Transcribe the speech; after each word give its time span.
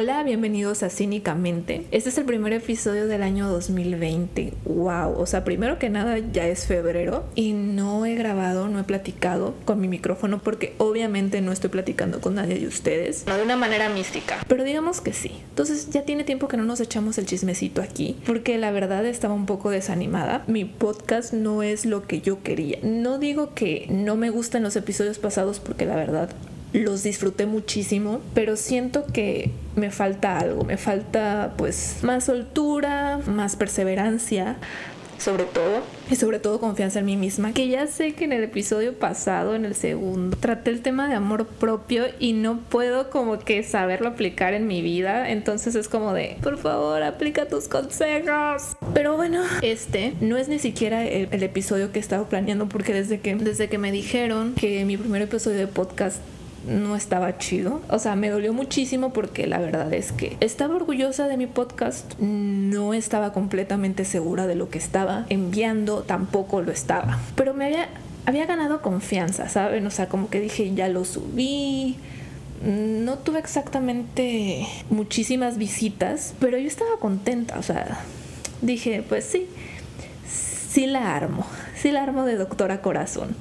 Hola, 0.00 0.22
bienvenidos 0.22 0.84
a 0.84 0.90
Cínicamente. 0.90 1.84
Este 1.90 2.10
es 2.10 2.18
el 2.18 2.24
primer 2.24 2.52
episodio 2.52 3.08
del 3.08 3.20
año 3.20 3.48
2020. 3.48 4.52
Wow, 4.64 5.18
o 5.18 5.26
sea, 5.26 5.42
primero 5.42 5.80
que 5.80 5.90
nada 5.90 6.18
ya 6.18 6.46
es 6.46 6.66
febrero 6.66 7.24
y 7.34 7.52
no 7.52 8.06
he 8.06 8.14
grabado, 8.14 8.68
no 8.68 8.78
he 8.78 8.84
platicado 8.84 9.56
con 9.64 9.80
mi 9.80 9.88
micrófono 9.88 10.38
porque 10.38 10.76
obviamente 10.78 11.40
no 11.40 11.50
estoy 11.50 11.70
platicando 11.70 12.20
con 12.20 12.36
nadie 12.36 12.60
de 12.60 12.68
ustedes. 12.68 13.24
No 13.26 13.36
de 13.36 13.42
una 13.42 13.56
manera 13.56 13.88
mística, 13.88 14.38
pero 14.46 14.62
digamos 14.62 15.00
que 15.00 15.12
sí. 15.12 15.32
Entonces 15.48 15.90
ya 15.90 16.02
tiene 16.02 16.22
tiempo 16.22 16.46
que 16.46 16.56
no 16.56 16.62
nos 16.62 16.78
echamos 16.78 17.18
el 17.18 17.26
chismecito 17.26 17.82
aquí 17.82 18.16
porque 18.24 18.56
la 18.56 18.70
verdad 18.70 19.04
estaba 19.04 19.34
un 19.34 19.46
poco 19.46 19.70
desanimada. 19.70 20.44
Mi 20.46 20.64
podcast 20.64 21.32
no 21.32 21.64
es 21.64 21.84
lo 21.84 22.06
que 22.06 22.20
yo 22.20 22.44
quería. 22.44 22.78
No 22.84 23.18
digo 23.18 23.52
que 23.52 23.88
no 23.90 24.14
me 24.14 24.30
gustan 24.30 24.62
los 24.62 24.76
episodios 24.76 25.18
pasados 25.18 25.58
porque 25.58 25.86
la 25.86 25.96
verdad 25.96 26.30
los 26.72 27.02
disfruté 27.02 27.46
muchísimo, 27.46 28.20
pero 28.34 28.56
siento 28.56 29.06
que 29.06 29.50
me 29.78 29.90
falta 29.90 30.38
algo, 30.38 30.64
me 30.64 30.76
falta 30.76 31.54
pues 31.56 31.98
más 32.02 32.24
soltura, 32.24 33.20
más 33.26 33.56
perseverancia, 33.56 34.56
sobre 35.18 35.44
todo, 35.44 35.82
y 36.10 36.14
sobre 36.14 36.38
todo 36.38 36.60
confianza 36.60 37.00
en 37.00 37.06
mí 37.06 37.16
misma, 37.16 37.52
que 37.52 37.66
ya 37.68 37.88
sé 37.88 38.14
que 38.14 38.24
en 38.24 38.32
el 38.32 38.44
episodio 38.44 38.94
pasado, 38.94 39.56
en 39.56 39.64
el 39.64 39.74
segundo, 39.74 40.36
traté 40.36 40.70
el 40.70 40.80
tema 40.80 41.08
de 41.08 41.14
amor 41.14 41.46
propio 41.46 42.04
y 42.20 42.34
no 42.34 42.60
puedo 42.60 43.10
como 43.10 43.40
que 43.40 43.64
saberlo 43.64 44.08
aplicar 44.08 44.54
en 44.54 44.68
mi 44.68 44.80
vida, 44.80 45.30
entonces 45.30 45.74
es 45.74 45.88
como 45.88 46.12
de, 46.12 46.36
por 46.40 46.56
favor, 46.56 47.02
aplica 47.02 47.46
tus 47.46 47.66
consejos. 47.66 48.76
Pero 48.94 49.16
bueno, 49.16 49.42
este 49.62 50.14
no 50.20 50.36
es 50.36 50.48
ni 50.48 50.60
siquiera 50.60 51.04
el, 51.04 51.28
el 51.32 51.42
episodio 51.42 51.90
que 51.90 51.98
estaba 51.98 52.28
planeando 52.28 52.68
porque 52.68 52.94
desde 52.94 53.18
que, 53.20 53.34
desde 53.34 53.68
que 53.68 53.78
me 53.78 53.90
dijeron 53.90 54.54
que 54.54 54.84
mi 54.84 54.96
primer 54.96 55.22
episodio 55.22 55.58
de 55.58 55.66
podcast 55.66 56.20
no 56.66 56.96
estaba 56.96 57.38
chido. 57.38 57.80
O 57.88 57.98
sea, 57.98 58.16
me 58.16 58.30
dolió 58.30 58.52
muchísimo 58.52 59.12
porque 59.12 59.46
la 59.46 59.58
verdad 59.58 59.92
es 59.92 60.12
que 60.12 60.36
estaba 60.40 60.76
orgullosa 60.76 61.28
de 61.28 61.36
mi 61.36 61.46
podcast, 61.46 62.18
no 62.18 62.94
estaba 62.94 63.32
completamente 63.32 64.04
segura 64.04 64.46
de 64.46 64.54
lo 64.54 64.68
que 64.70 64.78
estaba 64.78 65.26
enviando, 65.28 66.02
tampoco 66.02 66.62
lo 66.62 66.72
estaba. 66.72 67.18
Pero 67.34 67.54
me 67.54 67.66
había, 67.66 67.88
había 68.26 68.46
ganado 68.46 68.82
confianza, 68.82 69.48
¿saben? 69.48 69.86
O 69.86 69.90
sea, 69.90 70.08
como 70.08 70.28
que 70.30 70.40
dije, 70.40 70.74
ya 70.74 70.88
lo 70.88 71.04
subí. 71.04 71.96
No 72.62 73.18
tuve 73.18 73.38
exactamente 73.38 74.66
muchísimas 74.90 75.58
visitas, 75.58 76.34
pero 76.40 76.58
yo 76.58 76.66
estaba 76.66 76.98
contenta, 76.98 77.56
o 77.56 77.62
sea, 77.62 78.00
dije, 78.62 79.04
pues 79.08 79.24
sí, 79.24 79.46
sí 80.26 80.88
la 80.88 81.14
armo, 81.14 81.46
sí 81.80 81.92
la 81.92 82.02
armo 82.02 82.24
de 82.24 82.34
doctora 82.34 82.82
corazón. 82.82 83.36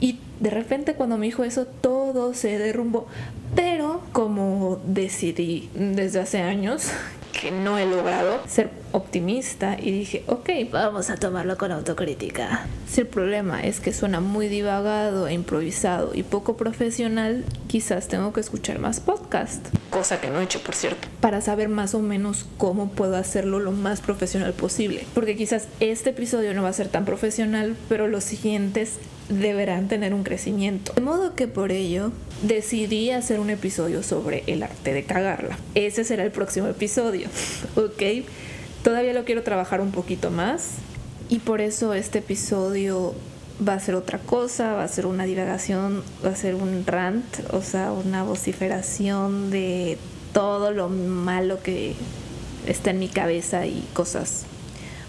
Y 0.00 0.18
de 0.40 0.50
repente 0.50 0.94
cuando 0.94 1.16
me 1.16 1.26
dijo 1.26 1.44
eso, 1.44 1.66
todo 1.66 2.34
se 2.34 2.58
derrumbó. 2.58 3.06
Pero 3.54 4.02
como 4.12 4.80
decidí 4.86 5.70
desde 5.74 6.20
hace 6.20 6.40
años 6.40 6.90
que 7.40 7.50
no 7.50 7.78
he 7.78 7.86
logrado 7.86 8.40
ser 8.46 8.70
optimista 8.92 9.76
y 9.78 9.90
dije, 9.90 10.24
ok, 10.26 10.48
vamos 10.70 11.10
a 11.10 11.16
tomarlo 11.16 11.58
con 11.58 11.70
autocrítica. 11.70 12.66
Si 12.88 13.02
el 13.02 13.06
problema 13.06 13.60
es 13.60 13.80
que 13.80 13.92
suena 13.92 14.20
muy 14.20 14.48
divagado 14.48 15.28
e 15.28 15.34
improvisado 15.34 16.12
y 16.14 16.22
poco 16.22 16.56
profesional, 16.56 17.44
quizás 17.68 18.08
tengo 18.08 18.32
que 18.32 18.40
escuchar 18.40 18.78
más 18.78 19.00
podcast. 19.00 19.66
Cosa 19.90 20.20
que 20.20 20.30
no 20.30 20.40
he 20.40 20.44
hecho, 20.44 20.62
por 20.62 20.74
cierto. 20.74 21.08
Para 21.20 21.40
saber 21.40 21.68
más 21.68 21.94
o 21.94 22.00
menos 22.00 22.46
cómo 22.56 22.88
puedo 22.88 23.16
hacerlo 23.16 23.58
lo 23.58 23.72
más 23.72 24.00
profesional 24.00 24.54
posible. 24.54 25.04
Porque 25.14 25.36
quizás 25.36 25.68
este 25.80 26.10
episodio 26.10 26.54
no 26.54 26.62
va 26.62 26.70
a 26.70 26.74
ser 26.74 26.88
tan 26.88 27.04
profesional, 27.04 27.76
pero 27.88 28.08
los 28.08 28.24
siguientes 28.24 28.98
deberán 29.28 29.88
tener 29.88 30.14
un 30.14 30.22
crecimiento. 30.22 30.92
De 30.92 31.00
modo 31.00 31.34
que 31.34 31.48
por 31.48 31.72
ello 31.72 32.12
decidí 32.42 33.10
hacer 33.10 33.40
un 33.40 33.50
episodio 33.50 34.02
sobre 34.02 34.44
el 34.46 34.62
arte 34.62 34.92
de 34.92 35.04
cagarla. 35.04 35.58
Ese 35.74 36.04
será 36.04 36.24
el 36.24 36.30
próximo 36.30 36.68
episodio, 36.68 37.28
¿ok? 37.76 38.26
Todavía 38.82 39.12
lo 39.12 39.24
quiero 39.24 39.42
trabajar 39.42 39.80
un 39.80 39.90
poquito 39.90 40.30
más 40.30 40.74
y 41.28 41.40
por 41.40 41.60
eso 41.60 41.94
este 41.94 42.20
episodio 42.20 43.14
va 43.66 43.74
a 43.74 43.80
ser 43.80 43.94
otra 43.94 44.18
cosa, 44.18 44.74
va 44.74 44.84
a 44.84 44.88
ser 44.88 45.06
una 45.06 45.24
divagación, 45.24 46.04
va 46.24 46.30
a 46.30 46.36
ser 46.36 46.54
un 46.54 46.84
rant, 46.86 47.24
o 47.52 47.62
sea, 47.62 47.92
una 47.92 48.22
vociferación 48.22 49.50
de 49.50 49.98
todo 50.32 50.70
lo 50.70 50.88
malo 50.88 51.62
que 51.62 51.94
está 52.66 52.90
en 52.90 52.98
mi 52.98 53.08
cabeza 53.08 53.66
y 53.66 53.82
cosas. 53.92 54.44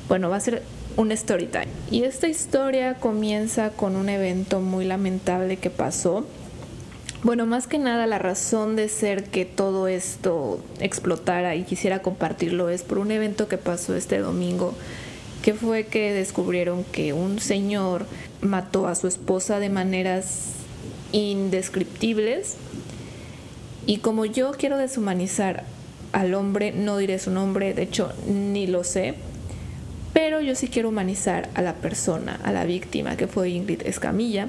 Bueno, 0.08 0.30
va 0.30 0.38
a 0.38 0.40
ser 0.40 0.64
un 0.98 1.12
story 1.12 1.46
time. 1.46 1.68
Y 1.90 2.04
esta 2.04 2.28
historia 2.28 2.96
comienza 2.96 3.70
con 3.70 3.96
un 3.96 4.10
evento 4.10 4.60
muy 4.60 4.84
lamentable 4.84 5.58
que 5.58 5.70
pasó. 5.70 6.26
Bueno, 7.24 7.46
más 7.46 7.68
que 7.68 7.78
nada 7.78 8.08
la 8.08 8.20
razón 8.20 8.76
de 8.76 8.90
ser 8.90 9.24
que 9.24 9.46
todo 9.46 9.88
esto 9.88 10.60
explotara 10.80 11.56
y 11.56 11.64
quisiera 11.64 12.02
compartirlo 12.02 12.70
es 12.70 12.84
por 12.84 12.98
un 12.98 13.12
evento 13.12 13.48
que 13.48 13.58
pasó 13.58 13.96
este 13.96 14.20
domingo, 14.20 14.74
que 15.42 15.54
fue 15.54 15.86
que 15.86 16.14
descubrieron 16.14 16.84
que 16.84 17.14
un 17.14 17.40
señor 17.40 18.06
mató 18.42 18.88
a 18.88 18.96
su 18.96 19.08
esposa 19.08 19.60
de 19.60 19.70
maneras 19.70 20.52
indescriptibles. 21.12 22.56
Y 23.86 23.98
como 23.98 24.26
yo 24.26 24.52
quiero 24.52 24.78
deshumanizar 24.78 25.64
al 26.12 26.34
hombre, 26.34 26.72
no 26.72 26.98
diré 26.98 27.20
su 27.20 27.32
nombre, 27.32 27.74
de 27.74 27.84
hecho 27.84 28.12
ni 28.28 28.68
lo 28.68 28.84
sé, 28.84 29.16
pero 30.18 30.42
yo 30.42 30.56
sí 30.56 30.68
quiero 30.68 30.90
humanizar 30.90 31.48
a 31.54 31.62
la 31.62 31.76
persona, 31.76 32.40
a 32.44 32.52
la 32.52 32.66
víctima, 32.66 33.16
que 33.18 33.28
fue 33.28 33.52
Ingrid 33.52 33.84
Escamilla. 33.86 34.48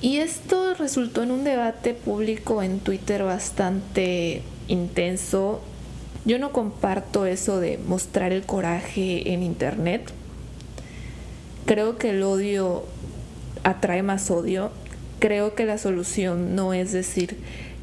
Y 0.00 0.16
esto 0.20 0.72
resultó 0.72 1.22
en 1.22 1.32
un 1.32 1.44
debate 1.44 1.92
público 1.92 2.62
en 2.62 2.80
Twitter 2.80 3.24
bastante 3.24 4.40
intenso. 4.68 5.60
Yo 6.24 6.38
no 6.38 6.50
comparto 6.50 7.26
eso 7.26 7.60
de 7.60 7.76
mostrar 7.76 8.32
el 8.32 8.46
coraje 8.46 9.34
en 9.34 9.42
Internet. 9.42 10.10
Creo 11.66 11.98
que 11.98 12.08
el 12.08 12.22
odio 12.22 12.84
atrae 13.64 14.02
más 14.02 14.30
odio. 14.30 14.70
Creo 15.18 15.54
que 15.54 15.66
la 15.66 15.76
solución 15.76 16.54
no 16.54 16.72
es 16.72 16.90
decir 16.90 17.36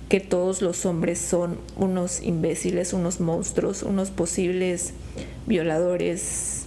que 0.09 0.19
todos 0.19 0.63
los 0.63 0.87
hombres 0.87 1.19
son 1.19 1.59
unos 1.77 2.23
imbéciles, 2.23 2.93
unos 2.93 3.19
monstruos, 3.19 3.83
unos 3.83 4.09
posibles 4.09 4.93
violadores, 5.45 6.65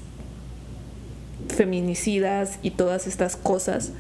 feminicidas 1.48 2.58
y 2.62 2.70
todas 2.70 3.06
estas 3.06 3.36
cosas. 3.36 3.92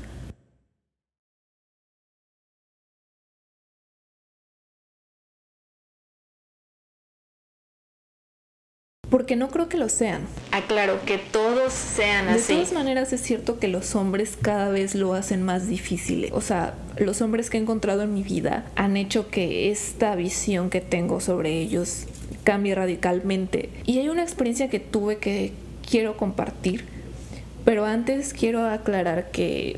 Porque 9.26 9.34
no 9.34 9.48
creo 9.48 9.68
que 9.68 9.76
lo 9.76 9.88
sean. 9.88 10.20
Aclaro, 10.52 11.04
que 11.04 11.18
todos 11.18 11.72
sean 11.72 12.28
así. 12.28 12.52
De 12.52 12.60
todas 12.60 12.72
maneras 12.72 13.12
es 13.12 13.20
cierto 13.20 13.58
que 13.58 13.66
los 13.66 13.96
hombres 13.96 14.38
cada 14.40 14.68
vez 14.68 14.94
lo 14.94 15.14
hacen 15.14 15.42
más 15.42 15.66
difícil. 15.66 16.28
O 16.30 16.40
sea, 16.40 16.74
los 16.96 17.20
hombres 17.22 17.50
que 17.50 17.58
he 17.58 17.60
encontrado 17.60 18.02
en 18.02 18.14
mi 18.14 18.22
vida 18.22 18.66
han 18.76 18.96
hecho 18.96 19.28
que 19.28 19.72
esta 19.72 20.14
visión 20.14 20.70
que 20.70 20.80
tengo 20.80 21.18
sobre 21.18 21.58
ellos 21.58 22.04
cambie 22.44 22.76
radicalmente. 22.76 23.70
Y 23.84 23.98
hay 23.98 24.10
una 24.10 24.22
experiencia 24.22 24.70
que 24.70 24.78
tuve 24.78 25.18
que 25.18 25.52
quiero 25.90 26.16
compartir. 26.16 26.84
Pero 27.64 27.84
antes 27.84 28.32
quiero 28.32 28.64
aclarar 28.64 29.32
que, 29.32 29.76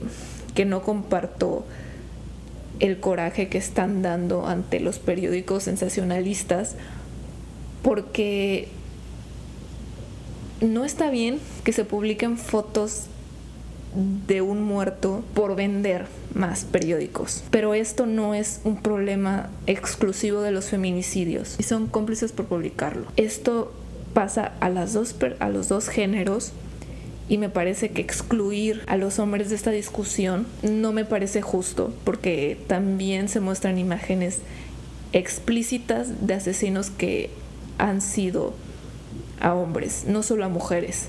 que 0.54 0.66
no 0.66 0.82
comparto 0.82 1.64
el 2.80 3.00
coraje 3.00 3.48
que 3.48 3.56
están 3.56 4.02
dando 4.02 4.46
ante 4.46 4.78
los 4.78 4.98
periódicos 4.98 5.62
sensacionalistas 5.62 6.76
porque 7.82 8.68
no 10.60 10.84
está 10.84 11.10
bien 11.10 11.38
que 11.64 11.72
se 11.72 11.84
publiquen 11.84 12.38
fotos 12.38 13.04
de 14.26 14.42
un 14.42 14.62
muerto 14.62 15.24
por 15.34 15.56
vender 15.56 16.06
más 16.34 16.64
periódicos. 16.64 17.42
Pero 17.50 17.74
esto 17.74 18.06
no 18.06 18.34
es 18.34 18.60
un 18.64 18.76
problema 18.76 19.50
exclusivo 19.66 20.40
de 20.42 20.52
los 20.52 20.66
feminicidios 20.66 21.56
y 21.58 21.62
son 21.62 21.86
cómplices 21.86 22.32
por 22.32 22.46
publicarlo. 22.46 23.06
Esto 23.16 23.72
pasa 24.14 24.52
a, 24.60 24.68
las 24.68 24.92
dos, 24.92 25.14
a 25.40 25.48
los 25.48 25.68
dos 25.68 25.88
géneros 25.88 26.52
y 27.28 27.38
me 27.38 27.48
parece 27.48 27.90
que 27.90 28.02
excluir 28.02 28.82
a 28.86 28.96
los 28.96 29.18
hombres 29.18 29.50
de 29.50 29.56
esta 29.56 29.70
discusión 29.70 30.46
no 30.62 30.92
me 30.92 31.04
parece 31.04 31.42
justo 31.42 31.92
porque 32.04 32.58
también 32.66 33.28
se 33.28 33.40
muestran 33.40 33.78
imágenes 33.78 34.38
explícitas 35.12 36.26
de 36.26 36.34
asesinos 36.34 36.90
que 36.90 37.30
han 37.78 38.00
sido 38.00 38.54
a 39.40 39.54
hombres, 39.54 40.04
no 40.06 40.22
solo 40.22 40.44
a 40.44 40.48
mujeres. 40.48 41.08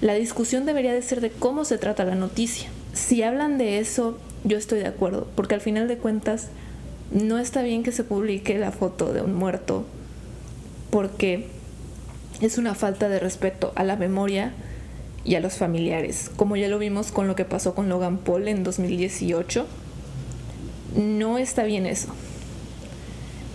La 0.00 0.14
discusión 0.14 0.66
debería 0.66 0.92
de 0.92 1.02
ser 1.02 1.20
de 1.20 1.30
cómo 1.30 1.64
se 1.64 1.78
trata 1.78 2.04
la 2.04 2.14
noticia. 2.14 2.68
Si 2.92 3.22
hablan 3.22 3.58
de 3.58 3.78
eso, 3.78 4.18
yo 4.44 4.58
estoy 4.58 4.80
de 4.80 4.88
acuerdo, 4.88 5.28
porque 5.36 5.54
al 5.54 5.60
final 5.60 5.88
de 5.88 5.98
cuentas 5.98 6.48
no 7.10 7.38
está 7.38 7.62
bien 7.62 7.82
que 7.82 7.92
se 7.92 8.04
publique 8.04 8.58
la 8.58 8.72
foto 8.72 9.12
de 9.12 9.22
un 9.22 9.34
muerto, 9.34 9.84
porque 10.90 11.46
es 12.40 12.58
una 12.58 12.74
falta 12.74 13.08
de 13.08 13.20
respeto 13.20 13.72
a 13.76 13.84
la 13.84 13.96
memoria 13.96 14.52
y 15.24 15.36
a 15.36 15.40
los 15.40 15.54
familiares, 15.54 16.30
como 16.36 16.56
ya 16.56 16.68
lo 16.68 16.78
vimos 16.78 17.12
con 17.12 17.28
lo 17.28 17.36
que 17.36 17.44
pasó 17.44 17.74
con 17.74 17.88
Logan 17.88 18.18
Paul 18.18 18.48
en 18.48 18.64
2018. 18.64 19.66
No 20.96 21.38
está 21.38 21.62
bien 21.62 21.86
eso. 21.86 22.08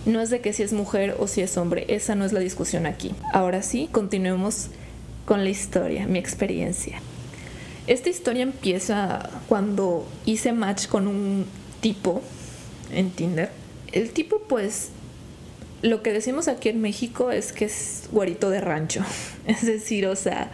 No 0.08 0.22
es 0.22 0.30
de 0.30 0.40
que 0.40 0.54
si 0.54 0.62
es 0.62 0.72
mujer 0.72 1.16
o 1.18 1.26
si 1.26 1.42
es 1.42 1.58
hombre, 1.58 1.84
esa 1.88 2.14
no 2.14 2.24
es 2.24 2.32
la 2.32 2.40
discusión 2.40 2.86
aquí. 2.86 3.14
Ahora 3.34 3.60
sí, 3.62 3.90
continuemos 3.92 4.68
con 5.26 5.44
la 5.44 5.50
historia, 5.50 6.06
mi 6.06 6.18
experiencia. 6.18 7.02
Esta 7.86 8.08
historia 8.08 8.42
empieza 8.42 9.28
cuando 9.48 10.08
hice 10.24 10.54
match 10.54 10.86
con 10.86 11.08
un 11.08 11.44
tipo 11.82 12.22
en 12.90 13.10
Tinder. 13.10 13.50
El 13.92 14.12
tipo 14.12 14.40
pues 14.48 14.88
lo 15.82 16.02
que 16.02 16.14
decimos 16.14 16.48
aquí 16.48 16.70
en 16.70 16.80
México 16.80 17.30
es 17.30 17.52
que 17.52 17.66
es 17.66 18.08
güerito 18.10 18.48
de 18.48 18.62
rancho. 18.62 19.04
Es 19.46 19.66
decir, 19.66 20.06
o 20.06 20.16
sea, 20.16 20.50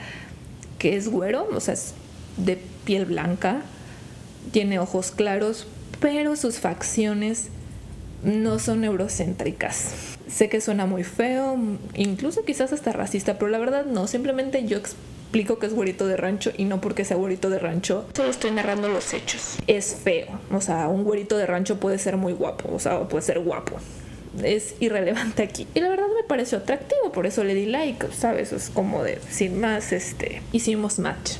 que 0.80 0.96
es 0.96 1.06
güero, 1.06 1.48
o 1.54 1.60
sea, 1.60 1.74
es 1.74 1.94
de 2.38 2.58
piel 2.84 3.04
blanca, 3.04 3.62
tiene 4.50 4.80
ojos 4.80 5.12
claros, 5.12 5.68
pero 6.00 6.34
sus 6.34 6.58
facciones 6.58 7.50
no 8.24 8.58
son 8.58 8.84
eurocéntricas. 8.84 10.16
Sé 10.28 10.48
que 10.48 10.60
suena 10.60 10.86
muy 10.86 11.04
feo, 11.04 11.56
incluso 11.94 12.44
quizás 12.44 12.72
hasta 12.72 12.92
racista, 12.92 13.38
pero 13.38 13.50
la 13.50 13.58
verdad 13.58 13.84
no, 13.84 14.06
simplemente 14.06 14.64
yo 14.66 14.78
explico 14.78 15.58
que 15.58 15.66
es 15.66 15.74
güerito 15.74 16.06
de 16.06 16.16
rancho 16.16 16.52
y 16.56 16.64
no 16.64 16.80
porque 16.80 17.04
sea 17.04 17.16
güerito 17.16 17.50
de 17.50 17.58
rancho. 17.58 18.06
Solo 18.14 18.30
estoy 18.30 18.50
narrando 18.50 18.88
los 18.88 19.12
hechos. 19.12 19.56
Es 19.66 19.94
feo, 20.02 20.26
o 20.50 20.60
sea, 20.60 20.88
un 20.88 21.04
güerito 21.04 21.36
de 21.36 21.46
rancho 21.46 21.78
puede 21.78 21.98
ser 21.98 22.16
muy 22.16 22.32
guapo, 22.32 22.72
o 22.74 22.78
sea, 22.78 23.08
puede 23.08 23.22
ser 23.22 23.40
guapo 23.40 23.76
es 24.42 24.74
irrelevante 24.80 25.42
aquí. 25.42 25.66
Y 25.74 25.80
la 25.80 25.88
verdad 25.88 26.06
me 26.14 26.24
pareció 26.26 26.58
atractivo, 26.58 27.12
por 27.12 27.26
eso 27.26 27.44
le 27.44 27.54
di 27.54 27.66
like, 27.66 28.08
¿sabes? 28.12 28.52
Es 28.52 28.70
como 28.70 29.02
de, 29.02 29.20
sin 29.30 29.60
más, 29.60 29.92
este, 29.92 30.42
hicimos 30.52 30.98
match. 30.98 31.34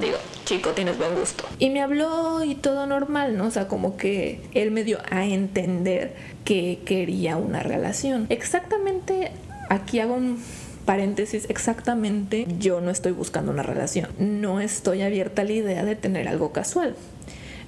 Digo, 0.00 0.18
chico, 0.48 0.70
tienes 0.70 0.96
buen 0.96 1.14
gusto. 1.14 1.44
Y 1.58 1.68
me 1.68 1.82
habló 1.82 2.42
y 2.42 2.54
todo 2.54 2.86
normal, 2.86 3.36
¿no? 3.36 3.46
O 3.46 3.50
sea, 3.50 3.68
como 3.68 3.98
que 3.98 4.40
él 4.54 4.70
me 4.70 4.82
dio 4.82 4.98
a 5.10 5.26
entender 5.26 6.14
que 6.46 6.78
quería 6.86 7.36
una 7.36 7.62
relación. 7.62 8.24
Exactamente, 8.30 9.32
aquí 9.68 10.00
hago 10.00 10.14
un 10.14 10.42
paréntesis, 10.86 11.44
exactamente, 11.50 12.46
yo 12.58 12.80
no 12.80 12.90
estoy 12.90 13.12
buscando 13.12 13.52
una 13.52 13.62
relación. 13.62 14.08
No 14.18 14.58
estoy 14.58 15.02
abierta 15.02 15.42
a 15.42 15.44
la 15.44 15.52
idea 15.52 15.84
de 15.84 15.96
tener 15.96 16.28
algo 16.28 16.50
casual. 16.50 16.96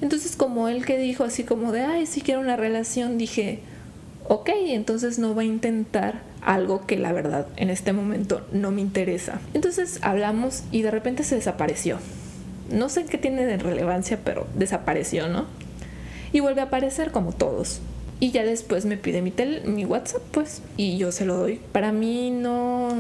Entonces, 0.01 0.35
como 0.35 0.69
él 0.69 0.87
que 0.87 0.97
dijo 0.97 1.25
así 1.25 1.45
como 1.45 1.73
de, 1.73 1.83
ay, 1.83 2.07
si 2.07 2.23
quiero 2.23 2.41
una 2.41 2.57
relación, 2.57 3.19
dije, 3.19 3.59
ok, 4.27 4.49
entonces 4.69 5.19
no 5.19 5.35
va 5.35 5.43
a 5.43 5.45
intentar 5.45 6.23
algo 6.41 6.87
que 6.87 6.97
la 6.97 7.13
verdad 7.13 7.47
en 7.57 7.69
este 7.69 7.93
momento 7.93 8.47
no 8.53 8.71
me 8.71 8.81
interesa. 8.81 9.39
Entonces 9.53 9.99
hablamos 10.01 10.63
y 10.73 10.81
de 10.81 10.91
repente 10.91 11.25
se 11.25 11.35
desapareció. 11.35 11.99
No 12.71 12.89
sé 12.89 13.05
qué 13.05 13.19
tiene 13.19 13.45
de 13.47 13.57
relevancia, 13.59 14.19
pero 14.25 14.47
desapareció, 14.55 15.29
¿no? 15.29 15.47
Y 16.33 16.41
vuelve 16.41 16.61
a 16.61 16.65
aparecer 16.65 17.11
como 17.11 17.33
todos. 17.33 17.81
Y 18.21 18.33
ya 18.33 18.45
después 18.45 18.85
me 18.85 18.97
pide 18.97 19.23
mi, 19.23 19.33
mi 19.65 19.85
WhatsApp, 19.85 20.23
pues, 20.31 20.63
y 20.77 20.99
yo 20.99 21.11
se 21.11 21.25
lo 21.25 21.37
doy. 21.37 21.61
Para 21.73 21.91
mí 21.91 22.31
no, 22.31 22.91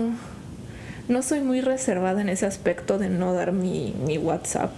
no 1.08 1.22
soy 1.22 1.40
muy 1.40 1.60
reservada 1.60 2.22
en 2.22 2.28
ese 2.28 2.46
aspecto 2.46 2.98
de 2.98 3.10
no 3.10 3.34
dar 3.34 3.52
mi, 3.52 3.94
mi 4.06 4.16
WhatsApp. 4.16 4.70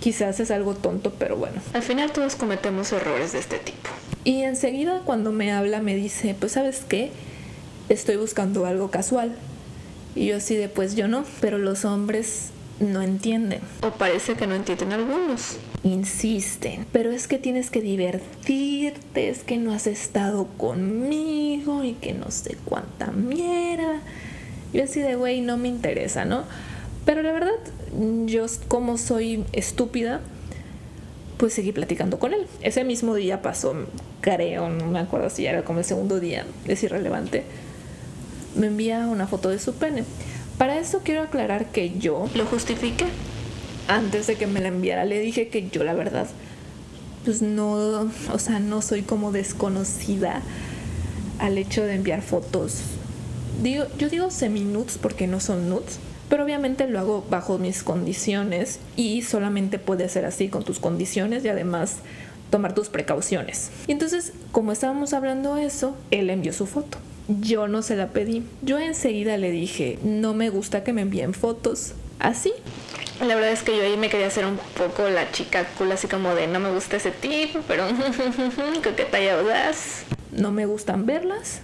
Quizás 0.00 0.40
es 0.40 0.50
algo 0.50 0.74
tonto, 0.74 1.12
pero 1.18 1.36
bueno. 1.36 1.60
Al 1.74 1.82
final 1.82 2.10
todos 2.10 2.36
cometemos 2.36 2.90
errores 2.92 3.32
de 3.32 3.38
este 3.38 3.58
tipo. 3.58 3.90
Y 4.24 4.42
enseguida 4.42 5.02
cuando 5.04 5.30
me 5.30 5.52
habla 5.52 5.80
me 5.80 5.94
dice, 5.94 6.34
pues 6.38 6.52
sabes 6.52 6.84
qué, 6.88 7.10
estoy 7.90 8.16
buscando 8.16 8.64
algo 8.64 8.90
casual. 8.90 9.32
Y 10.14 10.26
yo 10.26 10.38
así 10.38 10.56
de, 10.56 10.68
pues 10.68 10.96
yo 10.96 11.06
no, 11.06 11.24
pero 11.40 11.58
los 11.58 11.84
hombres 11.84 12.50
no 12.80 13.02
entienden. 13.02 13.60
O 13.82 13.90
parece 13.90 14.34
que 14.34 14.46
no 14.46 14.54
entienden 14.54 14.92
algunos. 14.92 15.58
Insisten, 15.84 16.86
pero 16.92 17.10
es 17.10 17.28
que 17.28 17.38
tienes 17.38 17.70
que 17.70 17.80
divertirte, 17.80 19.28
es 19.28 19.44
que 19.44 19.58
no 19.58 19.72
has 19.72 19.86
estado 19.86 20.46
conmigo 20.56 21.84
y 21.84 21.92
que 21.92 22.14
no 22.14 22.30
sé 22.30 22.56
cuánta 22.64 23.12
mierda. 23.12 24.00
Yo 24.72 24.84
así 24.84 25.00
de, 25.00 25.14
güey, 25.14 25.40
no 25.40 25.56
me 25.56 25.68
interesa, 25.68 26.24
¿no? 26.24 26.44
Pero 27.04 27.22
la 27.22 27.32
verdad, 27.32 27.52
yo 28.26 28.46
como 28.68 28.98
soy 28.98 29.44
estúpida, 29.52 30.20
pues 31.38 31.54
seguí 31.54 31.72
platicando 31.72 32.18
con 32.18 32.34
él. 32.34 32.46
Ese 32.62 32.84
mismo 32.84 33.14
día 33.14 33.42
pasó, 33.42 33.74
creo, 34.20 34.68
no 34.68 34.86
me 34.86 35.00
acuerdo 35.00 35.30
si 35.30 35.46
era 35.46 35.64
como 35.64 35.80
el 35.80 35.84
segundo 35.84 36.20
día, 36.20 36.46
es 36.66 36.82
irrelevante. 36.82 37.44
Me 38.54 38.66
envía 38.66 39.06
una 39.06 39.26
foto 39.26 39.48
de 39.48 39.58
su 39.58 39.74
pene. 39.74 40.04
Para 40.60 40.78
eso 40.78 41.00
quiero 41.02 41.22
aclarar 41.22 41.72
que 41.72 41.98
yo 41.98 42.28
lo 42.34 42.44
justifiqué. 42.44 43.06
Antes 43.88 44.26
de 44.26 44.36
que 44.36 44.46
me 44.46 44.60
la 44.60 44.68
enviara 44.68 45.06
le 45.06 45.18
dije 45.18 45.48
que 45.48 45.70
yo 45.70 45.84
la 45.84 45.94
verdad 45.94 46.28
pues 47.24 47.40
no, 47.40 48.10
o 48.30 48.38
sea, 48.38 48.60
no 48.60 48.82
soy 48.82 49.00
como 49.00 49.32
desconocida 49.32 50.42
al 51.38 51.56
hecho 51.56 51.82
de 51.84 51.94
enviar 51.94 52.20
fotos. 52.20 52.82
Digo, 53.62 53.84
yo 53.96 54.10
digo 54.10 54.30
semi-nudes 54.30 54.98
porque 54.98 55.26
no 55.26 55.40
son 55.40 55.70
nudes 55.70 55.98
pero 56.28 56.44
obviamente 56.44 56.86
lo 56.88 56.98
hago 56.98 57.24
bajo 57.30 57.56
mis 57.56 57.82
condiciones 57.82 58.80
y 58.96 59.22
solamente 59.22 59.78
puede 59.78 60.10
ser 60.10 60.26
así 60.26 60.48
con 60.48 60.62
tus 60.62 60.78
condiciones 60.78 61.42
y 61.42 61.48
además 61.48 61.96
tomar 62.50 62.74
tus 62.74 62.90
precauciones. 62.90 63.70
Y 63.86 63.92
entonces, 63.92 64.34
como 64.52 64.72
estábamos 64.72 65.14
hablando 65.14 65.56
eso, 65.56 65.96
él 66.10 66.28
envió 66.28 66.52
su 66.52 66.66
foto. 66.66 66.98
Yo 67.38 67.68
no 67.68 67.82
se 67.82 67.94
la 67.94 68.08
pedí. 68.08 68.42
Yo 68.62 68.78
enseguida 68.78 69.36
le 69.36 69.52
dije, 69.52 69.98
no 70.02 70.34
me 70.34 70.50
gusta 70.50 70.82
que 70.82 70.92
me 70.92 71.02
envíen 71.02 71.32
fotos 71.32 71.92
así. 72.18 72.52
La 73.20 73.34
verdad 73.34 73.52
es 73.52 73.62
que 73.62 73.76
yo 73.76 73.82
ahí 73.82 73.96
me 73.96 74.08
quería 74.08 74.26
hacer 74.26 74.46
un 74.46 74.58
poco 74.76 75.08
la 75.08 75.30
chica 75.30 75.66
cool, 75.78 75.92
así 75.92 76.08
como 76.08 76.34
de 76.34 76.46
no 76.46 76.58
me 76.58 76.72
gusta 76.72 76.96
ese 76.96 77.10
tipo, 77.10 77.60
pero 77.68 77.84
qué 78.82 79.04
talla 79.04 79.38
audaz. 79.38 80.04
No 80.32 80.50
me 80.50 80.66
gustan 80.66 81.06
verlas, 81.06 81.60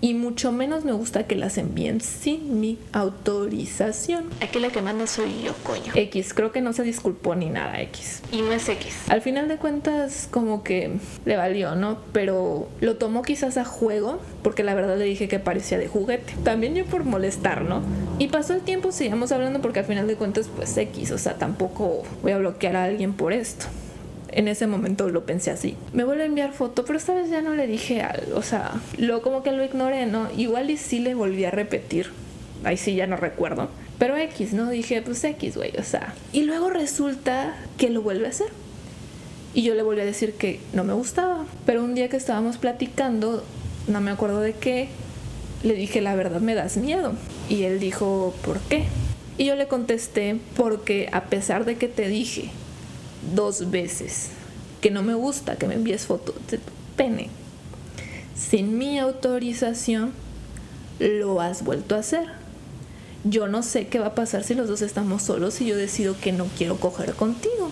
y 0.00 0.14
mucho 0.14 0.52
menos 0.52 0.84
me 0.84 0.92
gusta 0.92 1.26
que 1.26 1.36
las 1.36 1.58
envíen 1.58 2.00
sin 2.00 2.60
mi 2.60 2.78
autorización. 2.92 4.24
Aquí 4.40 4.58
la 4.58 4.70
que 4.70 4.82
manda 4.82 5.06
soy 5.06 5.42
yo, 5.42 5.54
coño. 5.62 5.92
X, 5.94 6.34
creo 6.34 6.52
que 6.52 6.60
no 6.60 6.72
se 6.72 6.82
disculpó 6.82 7.34
ni 7.34 7.50
nada, 7.50 7.80
X. 7.82 8.22
Y 8.32 8.42
no 8.42 8.52
es 8.52 8.68
X. 8.68 9.04
Al 9.08 9.20
final 9.20 9.48
de 9.48 9.56
cuentas, 9.56 10.28
como 10.30 10.62
que 10.62 10.98
le 11.24 11.36
valió, 11.36 11.74
¿no? 11.74 11.98
Pero 12.12 12.68
lo 12.80 12.96
tomó 12.96 13.22
quizás 13.22 13.56
a 13.56 13.64
juego, 13.64 14.18
porque 14.42 14.64
la 14.64 14.74
verdad 14.74 14.96
le 14.96 15.04
dije 15.04 15.28
que 15.28 15.38
parecía 15.38 15.78
de 15.78 15.88
juguete. 15.88 16.34
También 16.44 16.74
yo 16.74 16.86
por 16.86 17.04
molestar, 17.04 17.62
¿no? 17.62 17.82
Y 18.18 18.28
pasó 18.28 18.54
el 18.54 18.62
tiempo, 18.62 18.92
sigamos 18.92 19.32
hablando, 19.32 19.60
porque 19.60 19.80
al 19.80 19.86
final 19.86 20.06
de 20.06 20.16
cuentas, 20.16 20.48
pues 20.54 20.76
X, 20.76 21.10
o 21.10 21.18
sea, 21.18 21.34
tampoco 21.34 22.02
voy 22.22 22.32
a 22.32 22.38
bloquear 22.38 22.76
a 22.76 22.84
alguien 22.84 23.12
por 23.12 23.32
esto 23.32 23.66
en 24.32 24.48
ese 24.48 24.66
momento 24.66 25.08
lo 25.08 25.24
pensé 25.24 25.50
así. 25.50 25.76
Me 25.92 26.04
vuelve 26.04 26.24
a 26.24 26.26
enviar 26.26 26.52
foto, 26.52 26.84
pero 26.84 26.98
esta 26.98 27.14
vez 27.14 27.30
ya 27.30 27.42
no 27.42 27.54
le 27.54 27.66
dije 27.66 28.02
algo, 28.02 28.36
o 28.36 28.42
sea, 28.42 28.72
lo 28.98 29.22
como 29.22 29.42
que 29.42 29.52
lo 29.52 29.64
ignoré, 29.64 30.06
¿no? 30.06 30.28
Igual 30.36 30.70
y 30.70 30.76
sí 30.76 30.98
le 30.98 31.14
volví 31.14 31.44
a 31.44 31.50
repetir. 31.50 32.10
Ahí 32.64 32.76
sí 32.76 32.94
ya 32.94 33.06
no 33.06 33.16
recuerdo. 33.16 33.68
Pero 33.98 34.16
X, 34.16 34.52
¿no? 34.52 34.70
Dije, 34.70 35.02
pues 35.02 35.22
X, 35.24 35.56
güey, 35.56 35.72
o 35.78 35.82
sea. 35.82 36.14
Y 36.32 36.42
luego 36.42 36.70
resulta 36.70 37.56
que 37.78 37.90
lo 37.90 38.02
vuelve 38.02 38.26
a 38.26 38.30
hacer. 38.30 38.48
Y 39.54 39.62
yo 39.62 39.74
le 39.74 39.82
volví 39.82 40.00
a 40.00 40.04
decir 40.04 40.34
que 40.34 40.60
no 40.72 40.84
me 40.84 40.92
gustaba. 40.92 41.44
Pero 41.66 41.84
un 41.84 41.94
día 41.94 42.08
que 42.08 42.16
estábamos 42.16 42.58
platicando, 42.58 43.44
no 43.88 44.00
me 44.00 44.10
acuerdo 44.10 44.40
de 44.40 44.52
qué, 44.54 44.88
le 45.62 45.74
dije, 45.74 46.00
la 46.00 46.14
verdad 46.14 46.40
me 46.40 46.54
das 46.54 46.76
miedo. 46.76 47.12
Y 47.48 47.64
él 47.64 47.80
dijo, 47.80 48.34
¿por 48.44 48.60
qué? 48.60 48.84
Y 49.36 49.46
yo 49.46 49.54
le 49.54 49.68
contesté, 49.68 50.36
porque 50.56 51.08
a 51.12 51.24
pesar 51.24 51.64
de 51.64 51.76
que 51.76 51.88
te 51.88 52.08
dije 52.08 52.50
dos 53.34 53.70
veces 53.70 54.30
que 54.80 54.90
no 54.90 55.02
me 55.02 55.14
gusta 55.14 55.56
que 55.56 55.66
me 55.66 55.74
envíes 55.74 56.06
fotos 56.06 56.34
de 56.50 56.58
pene. 56.96 57.28
Sin 58.34 58.78
mi 58.78 58.98
autorización, 58.98 60.12
lo 60.98 61.40
has 61.40 61.62
vuelto 61.62 61.94
a 61.94 61.98
hacer. 61.98 62.26
Yo 63.24 63.48
no 63.48 63.62
sé 63.62 63.88
qué 63.88 63.98
va 63.98 64.08
a 64.08 64.14
pasar 64.14 64.44
si 64.44 64.54
los 64.54 64.68
dos 64.68 64.80
estamos 64.80 65.22
solos 65.22 65.60
y 65.60 65.66
yo 65.66 65.76
decido 65.76 66.16
que 66.18 66.32
no 66.32 66.46
quiero 66.56 66.78
coger 66.78 67.14
contigo. 67.14 67.70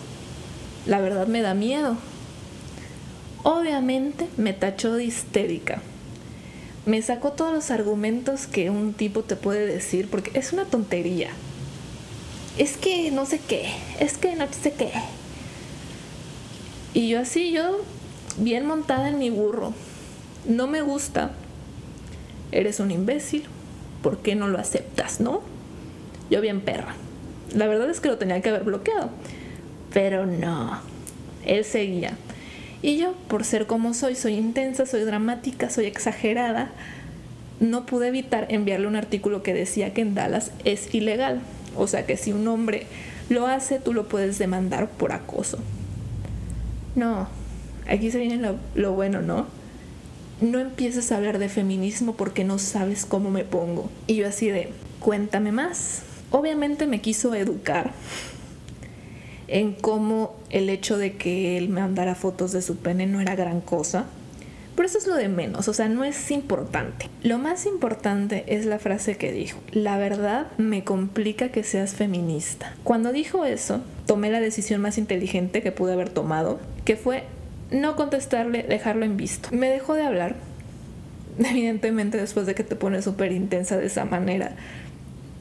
La 0.86 1.00
verdad 1.00 1.26
me 1.26 1.40
da 1.40 1.54
miedo. 1.54 1.96
Obviamente 3.44 4.28
me 4.36 4.52
tachó 4.52 4.94
de 4.94 5.04
histérica. 5.04 5.80
Me 6.84 7.00
sacó 7.02 7.32
todos 7.32 7.52
los 7.52 7.70
argumentos 7.70 8.46
que 8.46 8.70
un 8.70 8.92
tipo 8.92 9.22
te 9.22 9.36
puede 9.36 9.66
decir 9.66 10.08
porque 10.10 10.38
es 10.38 10.52
una 10.52 10.64
tontería. 10.64 11.30
Es 12.58 12.76
que 12.76 13.10
no 13.10 13.24
sé 13.24 13.40
qué, 13.46 13.70
es 14.00 14.18
que 14.18 14.34
no 14.36 14.46
sé 14.52 14.72
qué, 14.72 14.90
y 16.98 17.08
yo 17.10 17.20
así, 17.20 17.52
yo 17.52 17.80
bien 18.38 18.66
montada 18.66 19.08
en 19.08 19.20
mi 19.20 19.30
burro. 19.30 19.72
No 20.48 20.66
me 20.66 20.82
gusta. 20.82 21.30
Eres 22.50 22.80
un 22.80 22.90
imbécil. 22.90 23.44
¿Por 24.02 24.18
qué 24.18 24.34
no 24.34 24.48
lo 24.48 24.58
aceptas, 24.58 25.20
no? 25.20 25.42
Yo 26.28 26.40
bien 26.40 26.60
perra. 26.60 26.96
La 27.54 27.68
verdad 27.68 27.88
es 27.88 28.00
que 28.00 28.08
lo 28.08 28.18
tenía 28.18 28.42
que 28.42 28.48
haber 28.48 28.64
bloqueado. 28.64 29.10
Pero 29.92 30.26
no. 30.26 30.80
Él 31.46 31.64
seguía. 31.64 32.16
Y 32.82 32.96
yo, 32.96 33.12
por 33.28 33.44
ser 33.44 33.68
como 33.68 33.94
soy, 33.94 34.16
soy 34.16 34.34
intensa, 34.34 34.84
soy 34.84 35.02
dramática, 35.02 35.70
soy 35.70 35.86
exagerada, 35.86 36.72
no 37.60 37.86
pude 37.86 38.08
evitar 38.08 38.48
enviarle 38.50 38.88
un 38.88 38.96
artículo 38.96 39.44
que 39.44 39.54
decía 39.54 39.94
que 39.94 40.00
en 40.00 40.16
Dallas 40.16 40.50
es 40.64 40.92
ilegal. 40.92 41.42
O 41.76 41.86
sea 41.86 42.06
que 42.06 42.16
si 42.16 42.32
un 42.32 42.48
hombre 42.48 42.88
lo 43.28 43.46
hace, 43.46 43.78
tú 43.78 43.94
lo 43.94 44.08
puedes 44.08 44.40
demandar 44.40 44.90
por 44.90 45.12
acoso. 45.12 45.60
No, 46.98 47.28
aquí 47.88 48.10
se 48.10 48.18
viene 48.18 48.56
lo, 48.74 48.92
bueno, 48.92 49.22
¿no? 49.22 49.46
no 50.40 50.58
empieces 50.58 51.12
a 51.12 51.16
hablar 51.16 51.38
de 51.38 51.48
feminismo 51.48 52.16
porque 52.16 52.42
no 52.42 52.58
sabes 52.58 53.04
cómo 53.06 53.30
me 53.30 53.44
pongo. 53.44 53.88
Y 54.08 54.16
yo 54.16 54.26
así 54.26 54.48
de, 54.50 54.72
cuéntame 54.98 55.52
más. 55.52 56.02
Obviamente 56.32 56.88
me 56.88 57.00
quiso 57.00 57.36
educar 57.36 57.92
en 59.46 59.74
cómo 59.74 60.34
el 60.50 60.70
hecho 60.70 60.98
de 60.98 61.14
que 61.16 61.56
él 61.56 61.68
me 61.68 61.82
mandara 61.82 62.16
fotos 62.16 62.50
de 62.50 62.62
su 62.62 62.78
pene 62.78 63.06
no 63.06 63.20
era 63.20 63.36
gran 63.36 63.60
cosa. 63.60 64.06
Pero 64.74 64.86
eso 64.86 64.98
es 64.98 65.06
lo 65.06 65.14
de 65.14 65.28
menos, 65.28 65.66
o 65.66 65.72
sea, 65.72 65.88
no 65.88 66.04
es 66.04 66.30
importante. 66.30 67.08
Lo 67.24 67.38
más 67.38 67.66
importante 67.66 68.44
es 68.46 68.64
la 68.64 68.78
frase 68.78 69.16
que 69.16 69.32
dijo. 69.32 69.58
La 69.72 69.98
verdad 69.98 70.46
me 70.56 70.84
complica 70.84 71.48
que 71.48 71.64
seas 71.64 71.94
feminista. 71.94 72.76
Cuando 72.84 73.10
dijo 73.10 73.44
eso, 73.44 73.80
tomé 74.06 74.30
la 74.30 74.38
decisión 74.38 74.80
más 74.80 74.96
inteligente 74.96 75.62
que 75.62 75.72
pude 75.72 75.94
haber 75.94 76.10
tomado, 76.10 76.60
que 76.88 76.96
fue 76.96 77.24
no 77.70 77.96
contestarle, 77.96 78.62
dejarlo 78.62 79.04
en 79.04 79.18
visto. 79.18 79.50
Me 79.52 79.68
dejó 79.68 79.92
de 79.92 80.04
hablar, 80.04 80.36
evidentemente 81.38 82.16
después 82.16 82.46
de 82.46 82.54
que 82.54 82.64
te 82.64 82.76
pones 82.76 83.04
súper 83.04 83.30
intensa 83.32 83.76
de 83.76 83.84
esa 83.84 84.06
manera, 84.06 84.52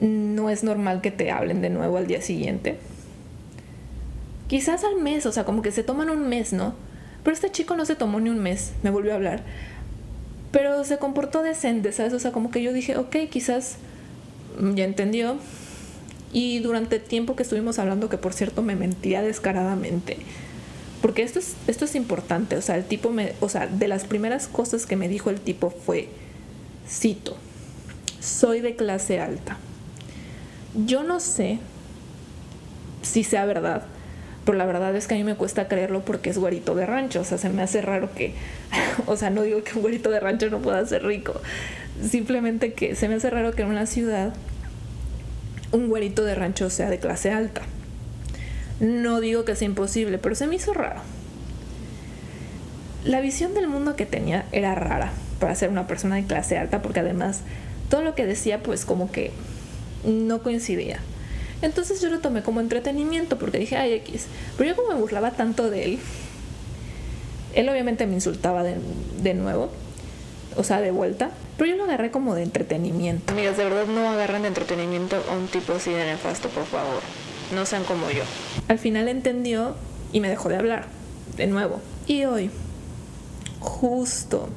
no 0.01 0.49
es 0.49 0.65
normal 0.65 0.99
que 0.99 1.09
te 1.09 1.31
hablen 1.31 1.61
de 1.61 1.69
nuevo 1.69 1.95
al 1.95 2.05
día 2.05 2.21
siguiente. 2.21 2.75
Quizás 4.49 4.83
al 4.83 5.01
mes, 5.01 5.25
o 5.25 5.31
sea, 5.31 5.45
como 5.45 5.61
que 5.61 5.71
se 5.71 5.83
toman 5.83 6.09
un 6.09 6.27
mes, 6.27 6.51
¿no? 6.51 6.75
Pero 7.23 7.33
este 7.33 7.49
chico 7.49 7.77
no 7.77 7.85
se 7.85 7.95
tomó 7.95 8.19
ni 8.19 8.29
un 8.29 8.39
mes, 8.39 8.73
me 8.83 8.89
volvió 8.89 9.13
a 9.13 9.15
hablar. 9.15 9.43
Pero 10.51 10.83
se 10.83 10.97
comportó 10.97 11.43
decente, 11.43 11.93
¿sabes? 11.93 12.11
O 12.11 12.19
sea, 12.19 12.33
como 12.33 12.51
que 12.51 12.61
yo 12.61 12.73
dije, 12.73 12.97
ok, 12.97 13.15
quizás 13.29 13.77
ya 14.75 14.83
entendió. 14.83 15.37
Y 16.33 16.59
durante 16.59 16.97
el 16.97 17.03
tiempo 17.03 17.37
que 17.37 17.43
estuvimos 17.43 17.79
hablando, 17.79 18.09
que 18.09 18.17
por 18.17 18.33
cierto 18.33 18.63
me 18.63 18.75
mentía 18.75 19.21
descaradamente, 19.21 20.17
porque 21.01 21.23
esto 21.23 21.39
es, 21.39 21.55
esto 21.67 21.85
es 21.85 21.95
importante, 21.95 22.55
o 22.55 22.61
sea, 22.61 22.75
el 22.75 22.85
tipo 22.85 23.11
me, 23.11 23.33
o 23.39 23.49
sea, 23.49 23.67
de 23.67 23.87
las 23.87 24.05
primeras 24.05 24.47
cosas 24.47 24.85
que 24.85 24.95
me 24.95 25.07
dijo 25.07 25.29
el 25.29 25.39
tipo 25.39 25.69
fue, 25.69 26.09
cito, 26.87 27.37
soy 28.19 28.61
de 28.61 28.75
clase 28.75 29.19
alta. 29.19 29.57
Yo 30.85 31.03
no 31.03 31.19
sé 31.19 31.59
si 33.01 33.23
sea 33.23 33.45
verdad, 33.45 33.83
pero 34.45 34.57
la 34.57 34.65
verdad 34.65 34.95
es 34.95 35.07
que 35.07 35.15
a 35.15 35.17
mí 35.17 35.23
me 35.23 35.35
cuesta 35.35 35.67
creerlo 35.67 36.03
porque 36.03 36.29
es 36.29 36.37
güerito 36.37 36.75
de 36.75 36.85
rancho, 36.85 37.21
o 37.21 37.23
sea, 37.23 37.37
se 37.37 37.49
me 37.49 37.61
hace 37.61 37.81
raro 37.81 38.13
que, 38.13 38.33
o 39.05 39.15
sea, 39.15 39.29
no 39.29 39.43
digo 39.43 39.63
que 39.63 39.75
un 39.75 39.81
güerito 39.81 40.09
de 40.09 40.19
rancho 40.19 40.49
no 40.49 40.59
pueda 40.59 40.85
ser 40.85 41.03
rico, 41.03 41.39
simplemente 42.01 42.73
que 42.73 42.95
se 42.95 43.07
me 43.07 43.15
hace 43.15 43.29
raro 43.29 43.53
que 43.53 43.61
en 43.61 43.69
una 43.69 43.85
ciudad 43.85 44.33
un 45.71 45.89
güerito 45.89 46.23
de 46.23 46.35
rancho 46.35 46.69
sea 46.69 46.89
de 46.89 46.99
clase 46.99 47.31
alta. 47.31 47.61
No 48.79 49.19
digo 49.19 49.45
que 49.45 49.55
sea 49.55 49.65
imposible, 49.65 50.17
pero 50.17 50.35
se 50.35 50.47
me 50.47 50.55
hizo 50.55 50.73
raro. 50.73 51.01
La 53.03 53.21
visión 53.21 53.53
del 53.53 53.67
mundo 53.67 53.95
que 53.95 54.05
tenía 54.05 54.45
era 54.51 54.75
rara 54.75 55.11
para 55.39 55.55
ser 55.55 55.69
una 55.69 55.87
persona 55.87 56.15
de 56.15 56.25
clase 56.25 56.57
alta, 56.57 56.81
porque 56.81 56.99
además 56.99 57.41
todo 57.89 58.01
lo 58.01 58.15
que 58.15 58.25
decía 58.25 58.61
pues 58.61 58.85
como 58.85 59.11
que 59.11 59.31
no 60.03 60.43
coincidía. 60.43 60.99
Entonces 61.61 62.01
yo 62.01 62.09
lo 62.09 62.19
tomé 62.19 62.43
como 62.43 62.59
entretenimiento 62.59 63.39
porque 63.39 63.57
dije, 63.57 63.77
ay, 63.77 63.93
X. 63.93 64.27
Pero 64.57 64.69
yo 64.69 64.75
como 64.75 64.89
me 64.89 64.99
burlaba 64.99 65.31
tanto 65.31 65.69
de 65.69 65.85
él, 65.85 65.99
él 67.55 67.69
obviamente 67.69 68.05
me 68.05 68.13
insultaba 68.13 68.61
de, 68.61 68.75
de 69.23 69.33
nuevo, 69.33 69.71
o 70.55 70.63
sea, 70.63 70.81
de 70.81 70.91
vuelta, 70.91 71.31
pero 71.57 71.71
yo 71.71 71.77
lo 71.77 71.85
agarré 71.85 72.11
como 72.11 72.35
de 72.35 72.43
entretenimiento. 72.43 73.33
Amigas, 73.33 73.57
de 73.57 73.63
verdad 73.63 73.85
no 73.87 74.07
agarren 74.09 74.43
de 74.43 74.49
entretenimiento 74.49 75.15
a 75.29 75.33
un 75.33 75.47
tipo 75.47 75.73
así 75.73 75.91
de 75.91 76.05
nefasto, 76.05 76.49
por 76.49 76.65
favor. 76.65 77.01
No 77.53 77.65
sean 77.65 77.83
como 77.83 78.09
yo. 78.11 78.23
Al 78.67 78.79
final 78.79 79.07
entendió 79.07 79.75
y 80.11 80.19
me 80.19 80.29
dejó 80.29 80.49
de 80.49 80.57
hablar, 80.57 80.87
de 81.37 81.47
nuevo. 81.47 81.81
Y 82.07 82.25
hoy, 82.25 82.49
justo 83.59 84.49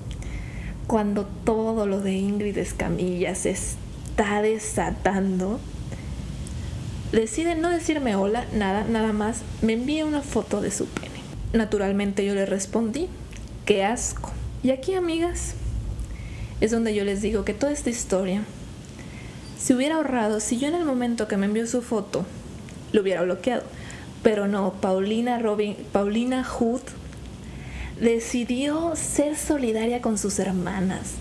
cuando 0.87 1.25
todo 1.45 1.87
lo 1.87 2.01
de 2.01 2.15
Ingrid 2.15 2.59
Escamilla 2.59 3.37
se 3.37 3.51
está 3.51 4.43
desatando, 4.43 5.61
decide 7.13 7.55
no 7.55 7.71
decirme 7.71 8.17
hola, 8.17 8.45
nada, 8.53 8.85
nada 8.85 9.13
más, 9.13 9.43
me 9.63 9.75
envía 9.75 10.05
una 10.05 10.21
foto 10.21 10.61
de 10.61 10.73
su 10.73 10.87
pene. 10.87 11.21
Naturalmente 11.53 12.25
yo 12.25 12.35
le 12.35 12.45
respondí, 12.45 13.09
qué 13.67 13.85
asco. 13.85 14.31
Y 14.65 14.71
aquí, 14.71 14.95
amigas, 14.95 15.55
es 16.61 16.73
donde 16.73 16.93
yo 16.95 17.05
les 17.05 17.23
digo 17.23 17.45
que 17.45 17.55
toda 17.55 17.73
esta 17.73 17.91
historia 17.91 18.43
se 19.61 19.75
hubiera 19.75 19.95
ahorrado 19.95 20.41
si 20.41 20.59
yo 20.59 20.69
en 20.69 20.75
el 20.75 20.85
momento 20.85 21.29
que 21.29 21.37
me 21.37 21.47
envió 21.47 21.67
su 21.67 21.83
foto 21.83 22.25
lo 22.93 23.03
hubiera 23.03 23.23
bloqueado. 23.23 23.63
Pero 24.23 24.49
no, 24.49 24.73
Paulina 24.75 25.39
Robin, 25.39 25.77
Paulina 25.93 26.45
Hood 26.45 26.83
decidió 28.01 28.95
ser 28.97 29.37
solidaria 29.37 30.01
con 30.01 30.19
sus 30.19 30.39
hermanas 30.39 31.15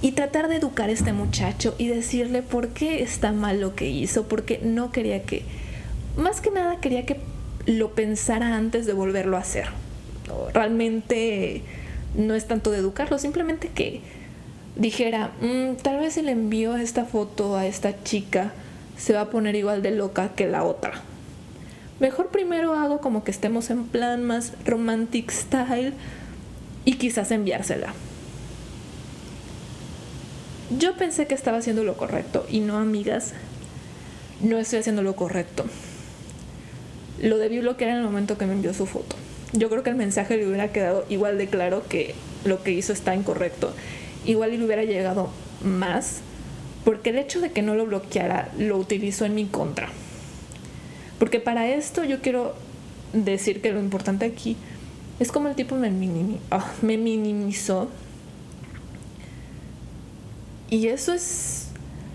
y 0.00 0.12
tratar 0.12 0.48
de 0.48 0.56
educar 0.56 0.88
a 0.88 0.92
este 0.92 1.12
muchacho 1.12 1.74
y 1.78 1.86
decirle 1.86 2.42
por 2.42 2.68
qué 2.68 3.02
está 3.02 3.32
mal 3.32 3.60
lo 3.60 3.74
que 3.74 3.88
hizo, 3.88 4.26
porque 4.26 4.60
no 4.62 4.90
quería 4.90 5.22
que, 5.22 5.44
más 6.16 6.40
que 6.40 6.50
nada 6.50 6.80
quería 6.80 7.06
que 7.06 7.20
lo 7.66 7.92
pensara 7.92 8.56
antes 8.56 8.84
de 8.84 8.92
volverlo 8.92 9.36
a 9.36 9.40
hacer. 9.40 9.68
Realmente 10.52 11.62
no 12.16 12.34
es 12.34 12.46
tanto 12.48 12.72
de 12.72 12.78
educarlo, 12.78 13.18
simplemente 13.18 13.68
que 13.68 14.00
dijera, 14.74 15.30
mm, 15.40 15.76
tal 15.82 16.00
vez 16.00 16.14
si 16.14 16.22
le 16.22 16.32
envío 16.32 16.76
esta 16.76 17.04
foto 17.04 17.56
a 17.56 17.66
esta 17.66 18.02
chica, 18.02 18.52
se 19.02 19.12
va 19.12 19.22
a 19.22 19.30
poner 19.30 19.56
igual 19.56 19.82
de 19.82 19.90
loca 19.90 20.30
que 20.36 20.46
la 20.46 20.62
otra. 20.62 20.92
Mejor 21.98 22.28
primero 22.28 22.74
hago 22.74 23.00
como 23.00 23.24
que 23.24 23.32
estemos 23.32 23.68
en 23.70 23.82
plan 23.84 24.22
más 24.22 24.52
romantic 24.64 25.32
style 25.32 25.92
y 26.84 26.94
quizás 26.94 27.32
enviársela. 27.32 27.94
Yo 30.78 30.94
pensé 30.94 31.26
que 31.26 31.34
estaba 31.34 31.58
haciendo 31.58 31.82
lo 31.82 31.96
correcto 31.96 32.46
y 32.48 32.60
no, 32.60 32.78
amigas, 32.78 33.32
no 34.40 34.56
estoy 34.58 34.78
haciendo 34.78 35.02
lo 35.02 35.16
correcto. 35.16 35.64
Lo 37.20 37.38
debí 37.38 37.58
bloquear 37.58 37.90
en 37.90 37.96
el 37.96 38.04
momento 38.04 38.38
que 38.38 38.46
me 38.46 38.52
envió 38.52 38.72
su 38.72 38.86
foto. 38.86 39.16
Yo 39.52 39.68
creo 39.68 39.82
que 39.82 39.90
el 39.90 39.96
mensaje 39.96 40.36
le 40.36 40.46
hubiera 40.46 40.70
quedado 40.70 41.04
igual 41.08 41.38
de 41.38 41.48
claro 41.48 41.82
que 41.88 42.14
lo 42.44 42.62
que 42.62 42.70
hizo 42.70 42.92
está 42.92 43.16
incorrecto. 43.16 43.72
Igual 44.24 44.56
le 44.56 44.64
hubiera 44.64 44.84
llegado 44.84 45.28
más 45.64 46.20
porque 46.84 47.10
el 47.10 47.18
hecho 47.18 47.40
de 47.40 47.52
que 47.52 47.62
no 47.62 47.74
lo 47.74 47.86
bloqueara 47.86 48.50
lo 48.58 48.76
utilizó 48.76 49.24
en 49.24 49.34
mi 49.34 49.46
contra. 49.46 49.88
Porque 51.18 51.38
para 51.38 51.68
esto 51.68 52.04
yo 52.04 52.20
quiero 52.20 52.54
decir 53.12 53.60
que 53.60 53.72
lo 53.72 53.80
importante 53.80 54.24
aquí 54.24 54.56
es 55.20 55.30
como 55.30 55.48
el 55.48 55.54
tipo 55.54 55.76
me, 55.76 55.88
ah, 56.50 56.72
me 56.82 56.96
minimizó. 56.96 57.88
Y 60.68 60.88
eso 60.88 61.12
es 61.12 61.68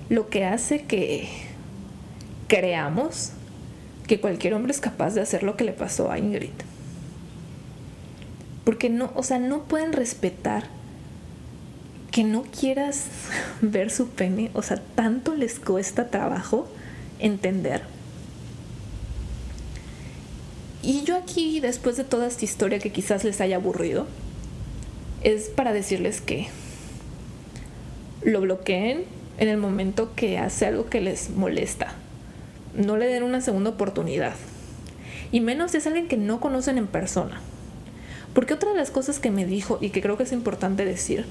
lo 0.09 0.29
que 0.29 0.45
hace 0.45 0.83
que 0.83 1.29
creamos 2.47 3.31
que 4.07 4.19
cualquier 4.19 4.53
hombre 4.53 4.71
es 4.71 4.79
capaz 4.79 5.13
de 5.13 5.21
hacer 5.21 5.43
lo 5.43 5.55
que 5.55 5.63
le 5.63 5.73
pasó 5.73 6.11
a 6.11 6.17
Ingrid. 6.17 6.49
Porque 8.63 8.89
no, 8.89 9.11
o 9.15 9.23
sea, 9.23 9.39
no 9.39 9.63
pueden 9.63 9.93
respetar 9.93 10.76
que 12.17 12.23
no 12.23 12.41
quieras 12.41 13.05
ver 13.61 13.91
su 13.91 14.09
pene, 14.09 14.49
o 14.55 14.63
sea, 14.63 14.81
tanto 14.95 15.35
les 15.35 15.59
cuesta 15.59 16.09
trabajo 16.09 16.67
entender. 17.19 17.83
Y 20.81 21.03
yo 21.03 21.15
aquí, 21.15 21.59
después 21.59 21.95
de 21.95 22.03
toda 22.03 22.25
esta 22.25 22.43
historia 22.43 22.79
que 22.79 22.91
quizás 22.91 23.23
les 23.23 23.39
haya 23.39 23.57
aburrido, 23.57 24.07
es 25.21 25.49
para 25.49 25.73
decirles 25.73 26.19
que 26.19 26.47
lo 28.23 28.41
bloqueen 28.41 29.03
en 29.37 29.47
el 29.47 29.57
momento 29.57 30.15
que 30.15 30.39
hace 30.39 30.65
algo 30.65 30.87
que 30.87 31.01
les 31.01 31.29
molesta. 31.29 31.93
No 32.73 32.97
le 32.97 33.05
den 33.05 33.21
una 33.21 33.41
segunda 33.41 33.69
oportunidad. 33.69 34.33
Y 35.31 35.39
menos 35.41 35.69
si 35.69 35.77
es 35.77 35.85
alguien 35.85 36.07
que 36.07 36.17
no 36.17 36.39
conocen 36.39 36.79
en 36.79 36.87
persona. 36.87 37.41
Porque 38.33 38.55
otra 38.55 38.71
de 38.71 38.77
las 38.77 38.89
cosas 38.89 39.19
que 39.19 39.29
me 39.29 39.45
dijo 39.45 39.77
y 39.81 39.91
que 39.91 40.01
creo 40.01 40.17
que 40.17 40.23
es 40.23 40.31
importante 40.31 40.83
decir 40.83 41.27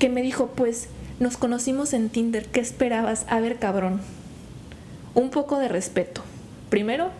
que 0.00 0.08
me 0.08 0.22
dijo, 0.22 0.48
pues 0.48 0.88
nos 1.20 1.36
conocimos 1.36 1.92
en 1.92 2.08
Tinder, 2.08 2.46
¿qué 2.46 2.58
esperabas? 2.58 3.26
A 3.28 3.38
ver, 3.38 3.58
cabrón, 3.58 4.00
un 5.14 5.30
poco 5.30 5.58
de 5.58 5.68
respeto. 5.68 6.22
Primero, 6.70 7.10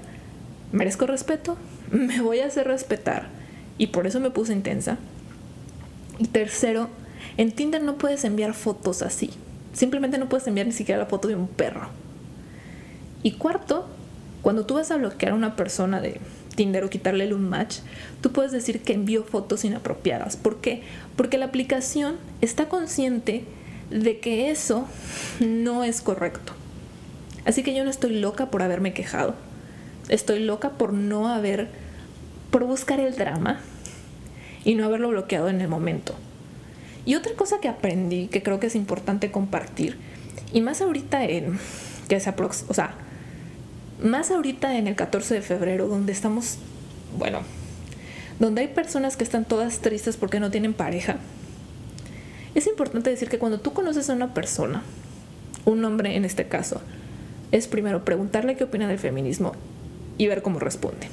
merezco 0.72 1.06
respeto, 1.06 1.56
me 1.92 2.20
voy 2.22 2.40
a 2.40 2.46
hacer 2.46 2.66
respetar 2.66 3.28
y 3.78 3.88
por 3.88 4.08
eso 4.08 4.18
me 4.18 4.30
puse 4.30 4.54
intensa. 4.54 4.96
Y 6.18 6.26
tercero, 6.26 6.88
en 7.36 7.52
Tinder 7.52 7.82
no 7.82 7.98
puedes 7.98 8.24
enviar 8.24 8.54
fotos 8.54 9.02
así. 9.02 9.30
Simplemente 9.74 10.18
no 10.18 10.28
puedes 10.28 10.46
enviar 10.46 10.66
ni 10.66 10.72
siquiera 10.72 10.98
la 10.98 11.06
foto 11.06 11.28
de 11.28 11.36
un 11.36 11.48
perro. 11.48 11.88
Y 13.22 13.32
cuarto, 13.32 13.88
cuando 14.40 14.64
tú 14.64 14.74
vas 14.74 14.90
a 14.90 14.96
bloquear 14.96 15.32
a 15.32 15.36
una 15.36 15.54
persona 15.54 16.00
de 16.00 16.18
Tinder 16.60 16.84
o 16.84 16.90
quitarle 16.90 17.32
un 17.32 17.48
match, 17.48 17.76
tú 18.20 18.32
puedes 18.32 18.52
decir 18.52 18.82
que 18.82 18.92
envió 18.92 19.24
fotos 19.24 19.64
inapropiadas. 19.64 20.36
¿Por 20.36 20.60
qué? 20.60 20.82
Porque 21.16 21.38
la 21.38 21.46
aplicación 21.46 22.16
está 22.42 22.68
consciente 22.68 23.44
de 23.88 24.18
que 24.18 24.50
eso 24.50 24.86
no 25.40 25.84
es 25.84 26.02
correcto. 26.02 26.52
Así 27.46 27.62
que 27.62 27.74
yo 27.74 27.82
no 27.82 27.88
estoy 27.88 28.20
loca 28.20 28.50
por 28.50 28.60
haberme 28.60 28.92
quejado. 28.92 29.36
Estoy 30.10 30.40
loca 30.40 30.72
por 30.72 30.92
no 30.92 31.28
haber, 31.28 31.68
por 32.50 32.64
buscar 32.64 33.00
el 33.00 33.16
drama 33.16 33.60
y 34.62 34.74
no 34.74 34.84
haberlo 34.84 35.08
bloqueado 35.08 35.48
en 35.48 35.62
el 35.62 35.68
momento. 35.68 36.14
Y 37.06 37.14
otra 37.14 37.32
cosa 37.36 37.58
que 37.62 37.68
aprendí, 37.68 38.26
que 38.26 38.42
creo 38.42 38.60
que 38.60 38.66
es 38.66 38.74
importante 38.74 39.30
compartir, 39.30 39.96
y 40.52 40.60
más 40.60 40.82
ahorita 40.82 41.24
en, 41.24 41.58
que 42.06 42.16
es 42.16 42.28
aprox 42.28 42.66
o 42.68 42.74
sea, 42.74 42.96
más 44.02 44.30
ahorita 44.30 44.76
en 44.76 44.86
el 44.86 44.96
14 44.96 45.34
de 45.34 45.42
febrero, 45.42 45.88
donde 45.88 46.12
estamos, 46.12 46.58
bueno, 47.18 47.40
donde 48.38 48.62
hay 48.62 48.68
personas 48.68 49.16
que 49.16 49.24
están 49.24 49.44
todas 49.44 49.80
tristes 49.80 50.16
porque 50.16 50.40
no 50.40 50.50
tienen 50.50 50.74
pareja, 50.74 51.18
es 52.54 52.66
importante 52.66 53.10
decir 53.10 53.28
que 53.28 53.38
cuando 53.38 53.60
tú 53.60 53.72
conoces 53.72 54.10
a 54.10 54.14
una 54.14 54.34
persona, 54.34 54.82
un 55.64 55.84
hombre 55.84 56.16
en 56.16 56.24
este 56.24 56.48
caso, 56.48 56.80
es 57.52 57.68
primero 57.68 58.04
preguntarle 58.04 58.56
qué 58.56 58.64
opina 58.64 58.88
del 58.88 58.98
feminismo 58.98 59.52
y 60.18 60.26
ver 60.26 60.42
cómo 60.42 60.58
responde. 60.58 61.08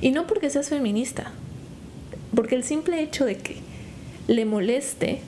Y 0.00 0.10
no 0.10 0.26
porque 0.26 0.50
seas 0.50 0.68
feminista, 0.68 1.32
porque 2.34 2.56
el 2.56 2.64
simple 2.64 3.00
hecho 3.00 3.24
de 3.24 3.36
que 3.36 3.56
le 4.26 4.44
moleste 4.44 5.20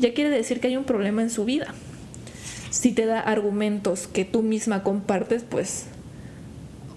ya 0.00 0.12
quiere 0.14 0.30
decir 0.30 0.60
que 0.60 0.68
hay 0.68 0.76
un 0.76 0.84
problema 0.84 1.22
en 1.22 1.30
su 1.30 1.44
vida. 1.44 1.74
Si 2.70 2.92
te 2.92 3.06
da 3.06 3.20
argumentos 3.20 4.06
que 4.06 4.24
tú 4.24 4.42
misma 4.42 4.82
compartes, 4.82 5.44
pues 5.48 5.86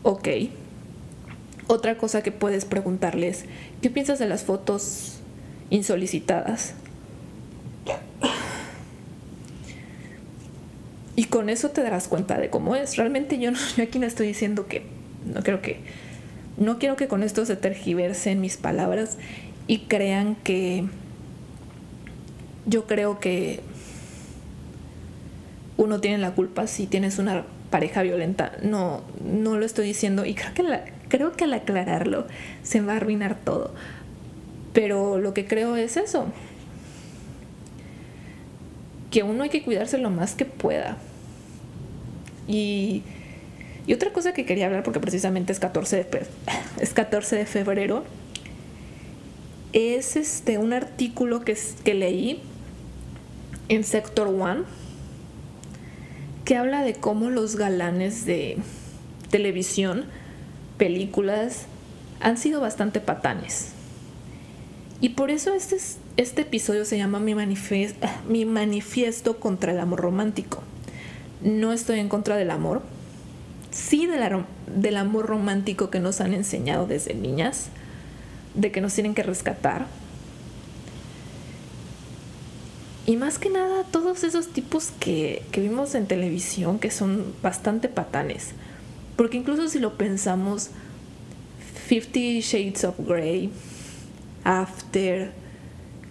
ok. 0.04 0.28
Otra 1.68 1.98
cosa 1.98 2.22
que 2.22 2.32
puedes 2.32 2.66
preguntarle 2.66 3.30
es, 3.30 3.46
¿qué 3.82 3.90
piensas 3.90 4.20
de 4.20 4.28
las 4.28 4.44
fotos 4.44 5.20
insolicitadas? 5.70 6.74
Y 11.16 11.26
con 11.26 11.50
eso 11.50 11.70
te 11.70 11.84
darás 11.84 12.08
cuenta 12.08 12.38
de 12.38 12.50
cómo 12.50 12.76
es. 12.76 12.98
Realmente 12.98 13.40
yo, 13.40 13.52
no, 13.52 13.60
yo 13.78 13.84
aquí 13.84 14.00
no 14.00 14.08
estoy 14.08 14.28
diciendo 14.28 14.68
que, 14.68 14.84
no 15.26 15.42
creo 15.44 15.62
que, 15.62 15.80
no 16.58 16.80
quiero 16.80 16.96
que 16.96 17.08
con 17.08 17.24
esto 17.24 17.46
se 17.46 17.56
tergiversen 17.56 18.42
mis 18.42 18.58
palabras 18.58 19.18
y 19.68 19.80
crean 19.80 20.36
que 20.36 20.86
yo 22.66 22.86
creo 22.86 23.20
que 23.20 23.62
uno 25.78 26.00
tiene 26.02 26.18
la 26.18 26.32
culpa 26.32 26.68
si 26.68 26.86
tienes 26.86 27.18
una 27.18 27.46
pareja 27.72 28.04
violenta. 28.04 28.52
No, 28.62 29.02
no 29.24 29.58
lo 29.58 29.66
estoy 29.66 29.88
diciendo 29.88 30.26
y 30.26 30.36
creo 30.36 30.54
que, 30.54 30.94
creo 31.08 31.32
que 31.32 31.46
al 31.46 31.54
aclararlo 31.54 32.28
se 32.62 32.82
va 32.82 32.94
a 32.94 32.98
arruinar 32.98 33.36
todo. 33.44 33.74
Pero 34.74 35.18
lo 35.18 35.34
que 35.34 35.48
creo 35.48 35.76
es 35.76 35.98
eso. 35.98 36.28
Que 39.10 39.24
uno 39.24 39.44
hay 39.44 39.50
que 39.50 39.64
cuidarse 39.64 39.98
lo 39.98 40.12
más 40.12 40.36
que 40.36 40.46
pueda. 40.46 40.98
Y, 42.48 43.02
y 43.88 43.94
otra 43.94 44.14
cosa 44.14 44.34
que 44.34 44.46
quería 44.46 44.68
hablar, 44.68 44.84
porque 44.84 45.00
precisamente 45.00 45.52
es 45.52 45.60
14 45.60 45.96
de, 45.98 46.26
es 46.80 46.94
14 46.94 47.38
de 47.38 47.46
febrero, 47.46 48.04
es 49.74 50.18
este, 50.18 50.58
un 50.58 50.74
artículo 50.74 51.42
que, 51.42 51.58
que 51.84 51.94
leí 51.94 52.42
en 53.70 53.84
Sector 53.84 54.28
One 54.28 54.64
que 56.46 56.58
habla 56.58 56.84
de 56.84 56.96
cómo 56.96 57.30
los 57.30 57.56
galanes 57.56 58.26
de 58.26 58.58
televisión, 59.30 60.06
películas, 60.78 61.66
han 62.20 62.38
sido 62.38 62.62
bastante 62.62 63.00
patanes. 63.00 63.70
Y 65.00 65.10
por 65.10 65.32
eso 65.32 65.54
este, 65.54 65.78
este 66.18 66.42
episodio 66.44 66.86
se 66.86 66.98
llama 66.98 67.20
mi, 67.20 67.36
mi 68.28 68.46
manifiesto 68.46 69.40
contra 69.40 69.72
el 69.72 69.80
amor 69.80 70.02
romántico. 70.02 70.62
No 71.42 71.74
estoy 71.74 72.00
en 72.00 72.10
contra 72.10 72.36
del 72.36 72.52
amor, 72.52 72.84
sí 73.72 74.08
del 74.08 74.98
amor 74.98 75.26
romántico 75.26 75.90
que 75.90 76.00
nos 76.00 76.22
han 76.22 76.34
enseñado 76.34 76.86
desde 76.86 77.16
niñas, 77.16 77.70
de 78.54 78.72
que 78.72 78.82
nos 78.82 78.94
tienen 78.94 79.16
que 79.16 79.24
rescatar. 79.24 79.88
Y 83.12 83.18
más 83.18 83.38
que 83.40 83.50
nada, 83.50 83.84
todos 83.92 84.24
esos 84.24 84.54
tipos 84.54 84.92
que, 84.98 85.44
que 85.52 85.60
vimos 85.60 85.96
en 85.96 86.08
televisión 86.08 86.80
que 86.80 86.92
son 86.92 87.34
bastante 87.44 87.90
patanes. 87.90 88.52
Porque 89.18 89.36
incluso 89.36 89.68
si 89.68 89.80
lo 89.80 89.98
pensamos, 89.98 90.70
Fifty 91.88 92.40
Shades 92.40 92.86
of 92.86 92.96
Grey, 93.00 93.52
After, 94.46 95.34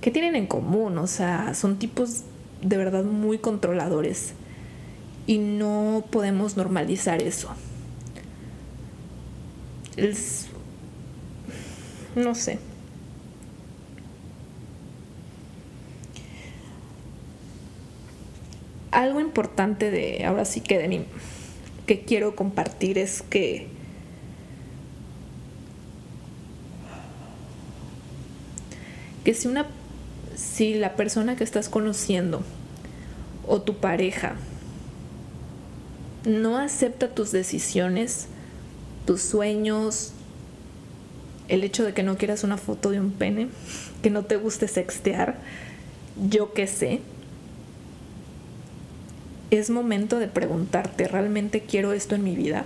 ¿qué 0.02 0.10
tienen 0.10 0.36
en 0.36 0.46
común? 0.46 0.98
O 0.98 1.06
sea, 1.06 1.54
son 1.54 1.78
tipos 1.78 2.24
de 2.60 2.76
verdad 2.76 3.04
muy 3.04 3.38
controladores. 3.38 4.34
Y 5.26 5.38
no 5.38 6.04
podemos 6.10 6.58
normalizar 6.58 7.22
eso. 7.22 7.48
Es, 9.96 10.48
no 12.14 12.34
sé. 12.34 12.58
Algo 18.90 19.20
importante 19.20 19.90
de, 19.90 20.24
ahora 20.24 20.44
sí 20.44 20.61
que 20.61 20.79
de 20.79 20.88
mí, 20.88 21.05
que 21.87 22.05
quiero 22.05 22.37
compartir 22.37 22.98
es 22.98 23.22
que 23.22 23.68
que 29.24 29.35
si 29.35 29.48
una 29.48 29.66
si 30.37 30.74
la 30.74 30.96
persona 30.96 31.37
que 31.37 31.44
estás 31.44 31.68
conociendo 31.68 32.42
o 33.46 33.61
tu 33.61 33.76
pareja 33.76 34.37
no 36.24 36.59
acepta 36.59 37.09
tus 37.09 37.31
decisiones, 37.33 38.26
tus 39.07 39.22
sueños, 39.22 40.12
el 41.48 41.64
hecho 41.64 41.85
de 41.85 41.92
que 41.92 42.03
no 42.03 42.16
quieras 42.16 42.44
una 42.44 42.57
foto 42.57 42.90
de 42.90 43.00
un 43.00 43.11
pene, 43.11 43.48
que 44.03 44.11
no 44.11 44.24
te 44.24 44.37
guste 44.37 44.68
sextear, 44.68 45.38
yo 46.29 46.53
qué 46.53 46.66
sé. 46.66 47.00
Es 49.50 49.68
momento 49.68 50.20
de 50.20 50.28
preguntarte, 50.28 51.08
¿realmente 51.08 51.62
quiero 51.62 51.92
esto 51.92 52.14
en 52.14 52.22
mi 52.22 52.36
vida? 52.36 52.64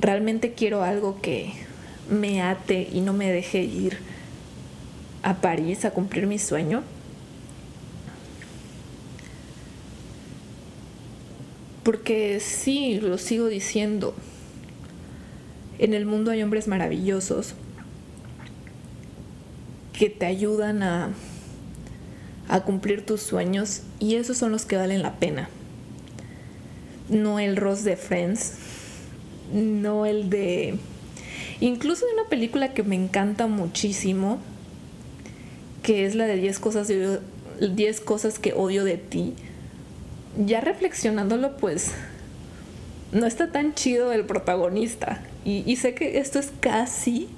¿Realmente 0.00 0.52
quiero 0.52 0.84
algo 0.84 1.20
que 1.20 1.52
me 2.08 2.40
ate 2.40 2.88
y 2.92 3.00
no 3.00 3.12
me 3.12 3.32
deje 3.32 3.62
ir 3.62 3.98
a 5.22 5.34
París 5.34 5.84
a 5.84 5.90
cumplir 5.90 6.28
mi 6.28 6.38
sueño? 6.38 6.84
Porque 11.82 12.38
sí, 12.38 13.00
lo 13.00 13.18
sigo 13.18 13.48
diciendo, 13.48 14.14
en 15.78 15.94
el 15.94 16.06
mundo 16.06 16.30
hay 16.30 16.42
hombres 16.42 16.68
maravillosos 16.68 17.54
que 19.98 20.10
te 20.10 20.26
ayudan 20.26 20.82
a, 20.82 21.10
a 22.48 22.60
cumplir 22.60 23.04
tus 23.04 23.22
sueños 23.22 23.82
y 23.98 24.16
esos 24.16 24.36
son 24.36 24.52
los 24.52 24.64
que 24.64 24.76
valen 24.76 25.02
la 25.02 25.14
pena. 25.14 25.48
No 27.08 27.38
el 27.38 27.56
Ross 27.56 27.84
de 27.84 27.96
Friends, 27.96 28.54
no 29.52 30.06
el 30.06 30.30
de... 30.30 30.78
Incluso 31.60 32.06
de 32.06 32.12
una 32.14 32.28
película 32.28 32.74
que 32.74 32.82
me 32.82 32.96
encanta 32.96 33.46
muchísimo, 33.46 34.38
que 35.82 36.06
es 36.06 36.14
la 36.14 36.26
de 36.26 36.36
10 36.36 36.58
cosas, 36.58 36.88
10 37.60 38.00
cosas 38.00 38.38
que 38.38 38.52
odio 38.52 38.84
de 38.84 38.96
ti. 38.96 39.34
Ya 40.36 40.60
reflexionándolo, 40.60 41.56
pues 41.56 41.92
no 43.12 43.26
está 43.26 43.52
tan 43.52 43.74
chido 43.74 44.12
el 44.12 44.24
protagonista. 44.24 45.22
Y, 45.44 45.76
sé 45.76 45.94
que 45.94 46.18
esto 46.18 46.38
es 46.38 46.50
casi 46.60 47.28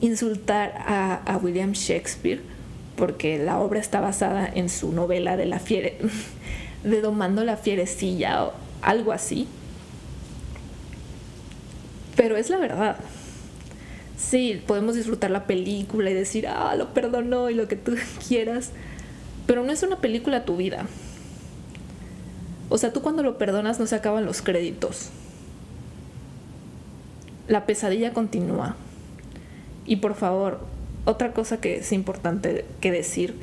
insultar 0.00 0.74
a, 0.86 1.40
William 1.42 1.72
Shakespeare, 1.72 2.40
porque 2.98 3.38
la 3.38 3.58
obra 3.58 3.80
está 3.80 4.00
basada 4.00 4.46
en 4.46 4.68
su 4.68 4.92
novela 4.92 5.38
de 5.38 5.46
la 5.46 5.58
fiere, 5.58 5.98
de 6.84 7.00
Domando 7.00 7.44
la 7.44 7.56
fierecilla 7.56 8.44
o 8.44 8.52
algo 8.82 9.12
así. 9.12 9.48
Pero 12.16 12.36
es 12.36 12.50
la 12.50 12.58
verdad. 12.58 12.98
Sí, 14.18 14.62
podemos 14.66 14.96
disfrutar 14.96 15.30
la 15.30 15.46
película 15.46 16.10
y 16.10 16.14
decir, 16.14 16.48
ah, 16.48 16.74
lo 16.76 16.92
perdonó 16.92 17.48
y 17.48 17.54
lo 17.54 17.68
que 17.68 17.76
tú 17.76 17.94
quieras, 18.28 18.72
pero 19.46 19.64
no 19.64 19.72
es 19.72 19.82
una 19.82 19.96
película 19.96 20.44
tu 20.44 20.56
vida. 20.56 20.86
O 22.68 22.76
sea, 22.76 22.92
tú 22.92 23.00
cuando 23.00 23.22
lo 23.22 23.38
perdonas 23.38 23.80
no 23.80 23.86
se 23.86 23.94
acaban 23.94 24.26
los 24.26 24.42
créditos 24.42 25.10
la 27.48 27.64
pesadilla 27.64 28.12
continúa. 28.12 28.76
Y 29.86 29.96
por 29.96 30.14
favor, 30.14 30.60
otra 31.08 31.32
cosa 31.32 31.58
que 31.58 31.78
es 31.78 31.92
importante 31.92 32.66
que 32.82 32.92
decir, 32.92 33.34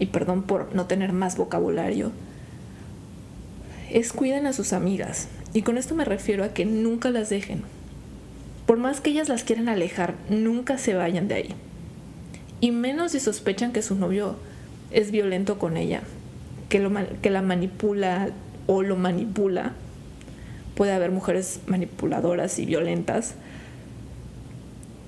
y 0.00 0.06
perdón 0.06 0.42
por 0.42 0.74
no 0.74 0.86
tener 0.86 1.12
más 1.12 1.36
vocabulario, 1.36 2.10
es 3.92 4.12
cuiden 4.12 4.46
a 4.46 4.52
sus 4.52 4.72
amigas. 4.72 5.28
Y 5.54 5.62
con 5.62 5.78
esto 5.78 5.94
me 5.94 6.04
refiero 6.04 6.42
a 6.42 6.48
que 6.48 6.64
nunca 6.64 7.10
las 7.10 7.30
dejen. 7.30 7.62
Por 8.66 8.78
más 8.78 9.00
que 9.00 9.10
ellas 9.10 9.28
las 9.28 9.44
quieran 9.44 9.68
alejar, 9.68 10.14
nunca 10.28 10.78
se 10.78 10.94
vayan 10.94 11.28
de 11.28 11.34
ahí. 11.36 11.54
Y 12.60 12.72
menos 12.72 13.12
si 13.12 13.20
sospechan 13.20 13.72
que 13.72 13.82
su 13.82 13.94
novio 13.94 14.34
es 14.90 15.12
violento 15.12 15.60
con 15.60 15.76
ella, 15.76 16.02
que, 16.68 16.80
lo, 16.80 16.90
que 17.22 17.30
la 17.30 17.40
manipula 17.40 18.30
o 18.66 18.82
lo 18.82 18.96
manipula 18.96 19.74
puede 20.74 20.92
haber 20.92 21.12
mujeres 21.12 21.60
manipuladoras 21.68 22.58
y 22.58 22.66
violentas, 22.66 23.36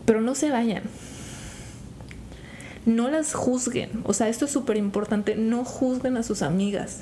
pero 0.07 0.21
no 0.21 0.37
se 0.37 0.51
vayan. 0.51 0.85
No 2.87 3.09
las 3.09 3.35
juzguen. 3.35 4.03
O 4.05 4.13
sea, 4.13 4.29
esto 4.29 4.47
es 4.47 4.51
súper 4.51 4.77
importante. 4.77 5.37
No 5.37 5.65
juzguen 5.65 6.17
a 6.17 6.23
sus 6.23 6.43
amigas. 6.43 7.01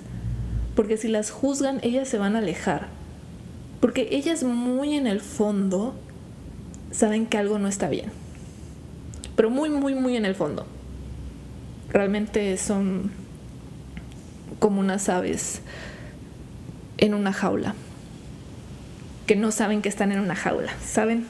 Porque 0.75 0.97
si 0.97 1.09
las 1.09 1.31
juzgan, 1.31 1.81
ellas 1.83 2.09
se 2.09 2.19
van 2.19 2.37
a 2.37 2.41
alejar. 2.41 2.89
Porque 3.81 4.09
ellas 4.13 4.43
muy 4.43 4.95
en 4.95 5.07
el 5.07 5.21
fondo 5.21 5.95
saben 6.91 7.27
que 7.27 7.39
algo 7.39 7.59
no 7.59 7.69
está 7.69 7.89
bien. 7.89 8.11
Pero 9.37 9.51
muy, 9.51 9.71
muy, 9.71 9.95
muy 9.95 10.17
en 10.17 10.25
el 10.25 10.35
fondo. 10.35 10.67
Realmente 11.89 12.57
son 12.57 13.11
como 14.59 14.81
unas 14.81 15.09
aves 15.09 15.63
en 16.99 17.15
una 17.15 17.33
jaula. 17.33 17.75
Que 19.27 19.37
no 19.37 19.51
saben 19.51 19.81
que 19.81 19.89
están 19.89 20.13
en 20.13 20.21
una 20.21 20.37
jaula. 20.37 20.73
¿Saben? 20.85 21.27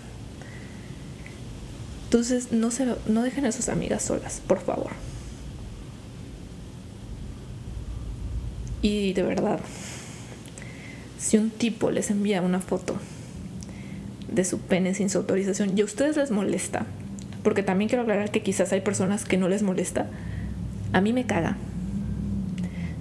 Entonces 2.11 2.51
no, 2.51 2.73
se, 2.73 2.89
no 3.07 3.23
dejen 3.23 3.47
a 3.47 3.53
sus 3.53 3.69
amigas 3.69 4.03
solas, 4.03 4.43
por 4.45 4.59
favor. 4.59 4.91
Y 8.83 9.13
de 9.13 9.23
verdad, 9.23 9.61
si 11.21 11.39
un 11.39 11.51
tipo 11.51 11.93
les 11.93 12.11
envía 12.11 12.43
una 12.43 12.59
foto 12.59 12.97
de 14.29 14.45
su 14.45 14.59
pene 14.59 14.93
sin 14.93 15.09
su 15.09 15.19
autorización 15.19 15.79
y 15.79 15.83
a 15.83 15.85
ustedes 15.85 16.17
les 16.17 16.33
molesta, 16.33 16.85
porque 17.45 17.63
también 17.63 17.89
quiero 17.89 18.03
aclarar 18.03 18.33
que 18.33 18.43
quizás 18.43 18.73
hay 18.73 18.81
personas 18.81 19.25
que 19.25 19.37
no 19.37 19.49
les 19.49 19.63
molesta, 19.63 20.09
a 20.93 21.01
mí 21.01 21.13
me 21.13 21.27
caga. 21.27 21.59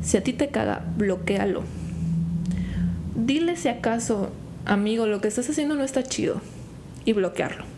Si 0.03 0.17
a 0.17 0.23
ti 0.23 0.33
te 0.33 0.49
caga, 0.49 0.85
bloquealo. 0.97 1.63
Dile 3.15 3.57
si 3.57 3.69
acaso, 3.69 4.29
amigo, 4.65 5.07
lo 5.07 5.19
que 5.19 5.29
estás 5.29 5.49
haciendo 5.49 5.73
no 5.73 5.83
está 5.83 6.03
chido 6.03 6.41
y 7.05 7.13
bloquearlo 7.13 7.68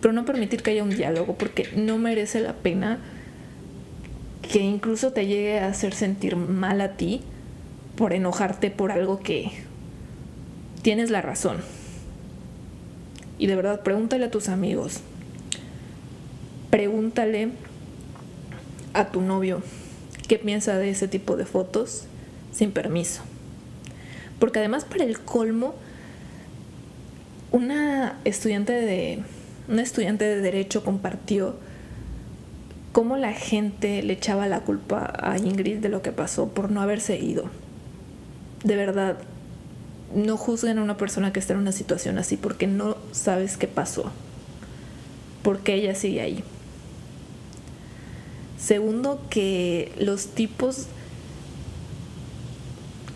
pero 0.00 0.12
no 0.12 0.24
permitir 0.24 0.62
que 0.62 0.70
haya 0.70 0.82
un 0.82 0.90
diálogo 0.90 1.34
porque 1.34 1.68
no 1.76 1.98
merece 1.98 2.40
la 2.40 2.54
pena 2.54 2.98
que 4.42 4.60
incluso 4.60 5.12
te 5.12 5.26
llegue 5.26 5.60
a 5.60 5.68
hacer 5.68 5.94
sentir 5.94 6.36
mal 6.36 6.80
a 6.80 6.96
ti 6.96 7.22
por 7.96 8.12
enojarte 8.12 8.70
por 8.70 8.92
algo 8.92 9.20
que 9.20 9.50
tienes 10.82 11.10
la 11.10 11.20
razón. 11.20 11.58
Y 13.38 13.46
de 13.46 13.56
verdad, 13.56 13.82
pregúntale 13.82 14.24
a 14.26 14.30
tus 14.30 14.48
amigos. 14.48 15.00
Pregúntale 16.70 17.50
a 18.92 19.08
tu 19.08 19.20
novio 19.20 19.62
qué 20.28 20.38
piensa 20.38 20.78
de 20.78 20.90
ese 20.90 21.08
tipo 21.08 21.36
de 21.36 21.44
fotos 21.44 22.04
sin 22.52 22.72
permiso. 22.72 23.22
Porque 24.38 24.58
además 24.58 24.84
para 24.84 25.04
el 25.04 25.20
colmo, 25.20 25.74
una 27.52 28.18
estudiante 28.24 28.72
de 28.72 29.22
una 29.70 29.82
estudiante 29.82 30.24
de 30.24 30.40
derecho 30.40 30.84
compartió 30.84 31.54
cómo 32.92 33.16
la 33.16 33.32
gente 33.32 34.02
le 34.02 34.14
echaba 34.14 34.48
la 34.48 34.60
culpa 34.60 35.12
a 35.22 35.38
Ingrid 35.38 35.78
de 35.78 35.88
lo 35.88 36.02
que 36.02 36.10
pasó 36.10 36.48
por 36.48 36.70
no 36.70 36.82
haberse 36.82 37.18
ido. 37.18 37.44
De 38.64 38.74
verdad, 38.74 39.18
no 40.14 40.36
juzguen 40.36 40.78
a 40.78 40.82
una 40.82 40.96
persona 40.96 41.32
que 41.32 41.38
está 41.38 41.52
en 41.52 41.60
una 41.60 41.72
situación 41.72 42.18
así 42.18 42.36
porque 42.36 42.66
no 42.66 42.96
sabes 43.12 43.56
qué 43.56 43.68
pasó. 43.68 44.10
Porque 45.42 45.74
ella 45.74 45.94
sigue 45.94 46.20
ahí. 46.20 46.44
Segundo, 48.58 49.22
que 49.30 49.92
los 49.98 50.26
tipos 50.26 50.86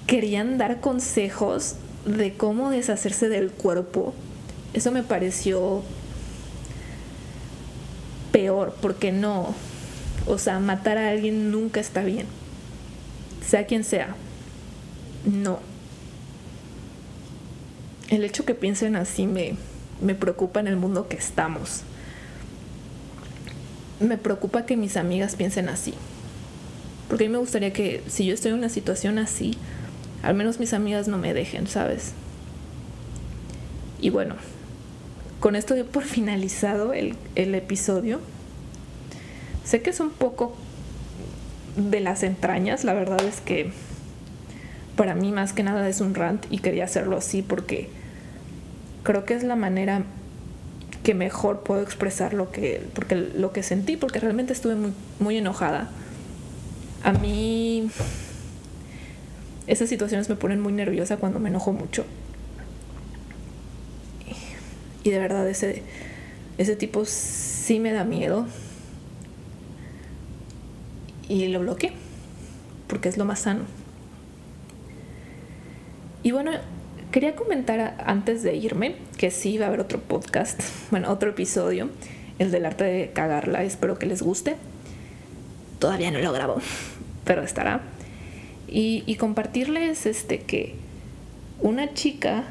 querían 0.06 0.56
dar 0.56 0.80
consejos 0.80 1.74
de 2.06 2.34
cómo 2.34 2.70
deshacerse 2.70 3.28
del 3.28 3.50
cuerpo. 3.50 4.14
Eso 4.72 4.92
me 4.92 5.02
pareció 5.02 5.82
peor, 8.34 8.74
porque 8.82 9.12
no, 9.12 9.54
o 10.26 10.38
sea, 10.38 10.58
matar 10.58 10.98
a 10.98 11.10
alguien 11.10 11.52
nunca 11.52 11.78
está 11.78 12.02
bien, 12.02 12.26
sea 13.46 13.64
quien 13.64 13.84
sea, 13.84 14.16
no. 15.24 15.60
El 18.08 18.24
hecho 18.24 18.44
que 18.44 18.56
piensen 18.56 18.96
así 18.96 19.28
me, 19.28 19.54
me 20.02 20.16
preocupa 20.16 20.58
en 20.58 20.66
el 20.66 20.74
mundo 20.74 21.06
que 21.06 21.16
estamos. 21.16 21.82
Me 24.00 24.18
preocupa 24.18 24.66
que 24.66 24.76
mis 24.76 24.96
amigas 24.96 25.36
piensen 25.36 25.68
así. 25.68 25.94
Porque 27.08 27.26
a 27.26 27.28
mí 27.28 27.32
me 27.32 27.38
gustaría 27.38 27.72
que 27.72 28.02
si 28.08 28.26
yo 28.26 28.34
estoy 28.34 28.50
en 28.50 28.58
una 28.58 28.68
situación 28.68 29.18
así, 29.18 29.56
al 30.24 30.34
menos 30.34 30.58
mis 30.58 30.72
amigas 30.72 31.06
no 31.06 31.18
me 31.18 31.34
dejen, 31.34 31.68
¿sabes? 31.68 32.14
Y 34.00 34.10
bueno, 34.10 34.34
con 35.44 35.56
esto 35.56 35.74
doy 35.74 35.84
por 35.84 36.04
finalizado 36.04 36.94
el, 36.94 37.16
el 37.34 37.54
episodio. 37.54 38.18
Sé 39.62 39.82
que 39.82 39.90
es 39.90 40.00
un 40.00 40.08
poco 40.08 40.56
de 41.76 42.00
las 42.00 42.22
entrañas, 42.22 42.82
la 42.82 42.94
verdad 42.94 43.22
es 43.22 43.42
que 43.42 43.70
para 44.96 45.14
mí 45.14 45.32
más 45.32 45.52
que 45.52 45.62
nada 45.62 45.86
es 45.86 46.00
un 46.00 46.14
rant 46.14 46.46
y 46.48 46.60
quería 46.60 46.84
hacerlo 46.84 47.18
así 47.18 47.42
porque 47.42 47.90
creo 49.02 49.26
que 49.26 49.34
es 49.34 49.44
la 49.44 49.54
manera 49.54 50.04
que 51.02 51.12
mejor 51.12 51.62
puedo 51.62 51.82
expresar 51.82 52.32
lo 52.32 52.50
que, 52.50 52.82
porque, 52.94 53.14
lo 53.14 53.52
que 53.52 53.62
sentí, 53.62 53.98
porque 53.98 54.20
realmente 54.20 54.54
estuve 54.54 54.76
muy, 54.76 54.94
muy 55.18 55.36
enojada. 55.36 55.90
A 57.02 57.12
mí 57.12 57.90
esas 59.66 59.90
situaciones 59.90 60.30
me 60.30 60.36
ponen 60.36 60.62
muy 60.62 60.72
nerviosa 60.72 61.18
cuando 61.18 61.38
me 61.38 61.50
enojo 61.50 61.74
mucho. 61.74 62.06
Y 65.04 65.10
de 65.10 65.18
verdad 65.18 65.48
ese, 65.48 65.82
ese 66.58 66.76
tipo 66.76 67.04
sí 67.04 67.78
me 67.78 67.92
da 67.92 68.04
miedo. 68.04 68.46
Y 71.28 71.46
lo 71.48 71.60
bloqueé, 71.60 71.92
porque 72.88 73.08
es 73.08 73.16
lo 73.16 73.24
más 73.24 73.40
sano. 73.40 73.64
Y 76.22 76.30
bueno, 76.30 76.52
quería 77.12 77.36
comentar 77.36 78.02
antes 78.06 78.42
de 78.42 78.56
irme 78.56 78.96
que 79.18 79.30
sí 79.30 79.58
va 79.58 79.66
a 79.66 79.68
haber 79.68 79.80
otro 79.80 80.00
podcast, 80.00 80.60
bueno, 80.90 81.10
otro 81.10 81.30
episodio, 81.30 81.90
el 82.38 82.50
del 82.50 82.64
arte 82.64 82.84
de 82.84 83.10
cagarla, 83.12 83.62
espero 83.62 83.98
que 83.98 84.06
les 84.06 84.22
guste. 84.22 84.56
Todavía 85.78 86.10
no 86.10 86.18
lo 86.18 86.32
grabo, 86.32 86.56
pero 87.24 87.42
estará. 87.42 87.82
Y, 88.68 89.04
y 89.06 89.16
compartirles 89.16 90.06
este 90.06 90.40
que 90.40 90.74
una 91.60 91.92
chica 91.92 92.44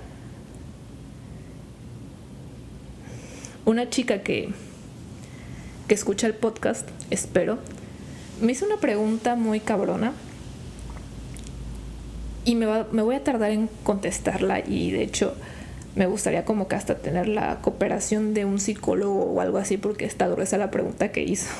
una 3.66 3.90
chica 3.90 4.24
que, 4.24 4.50
que 5.88 5.94
escucha 5.94 6.28
el 6.28 6.34
podcast, 6.34 6.88
espero, 7.10 7.60
me 8.42 8.52
hizo 8.52 8.66
una 8.66 8.78
pregunta 8.78 9.36
muy 9.36 9.60
cabrona 9.60 10.14
y 12.46 12.56
me, 12.56 12.68
me 12.92 13.02
voy 13.02 13.16
a 13.16 13.24
tardar 13.24 13.52
en 13.52 13.70
contestarla 13.84 14.60
y 14.60 14.92
de 14.92 15.04
hecho 15.04 15.36
me 15.96 16.08
gustaría 16.08 16.44
como 16.44 16.68
que 16.68 16.76
hasta 16.76 16.98
tener 16.98 17.28
la 17.28 17.62
cooperación 17.62 18.34
de 18.34 18.46
un 18.46 18.60
psicólogo 18.60 19.26
o 19.26 19.42
algo 19.42 19.58
así 19.58 19.78
porque 19.78 20.06
está 20.06 20.28
gruesa 20.28 20.58
la 20.58 20.72
pregunta 20.72 21.12
que 21.12 21.24
hizo. 21.24 21.50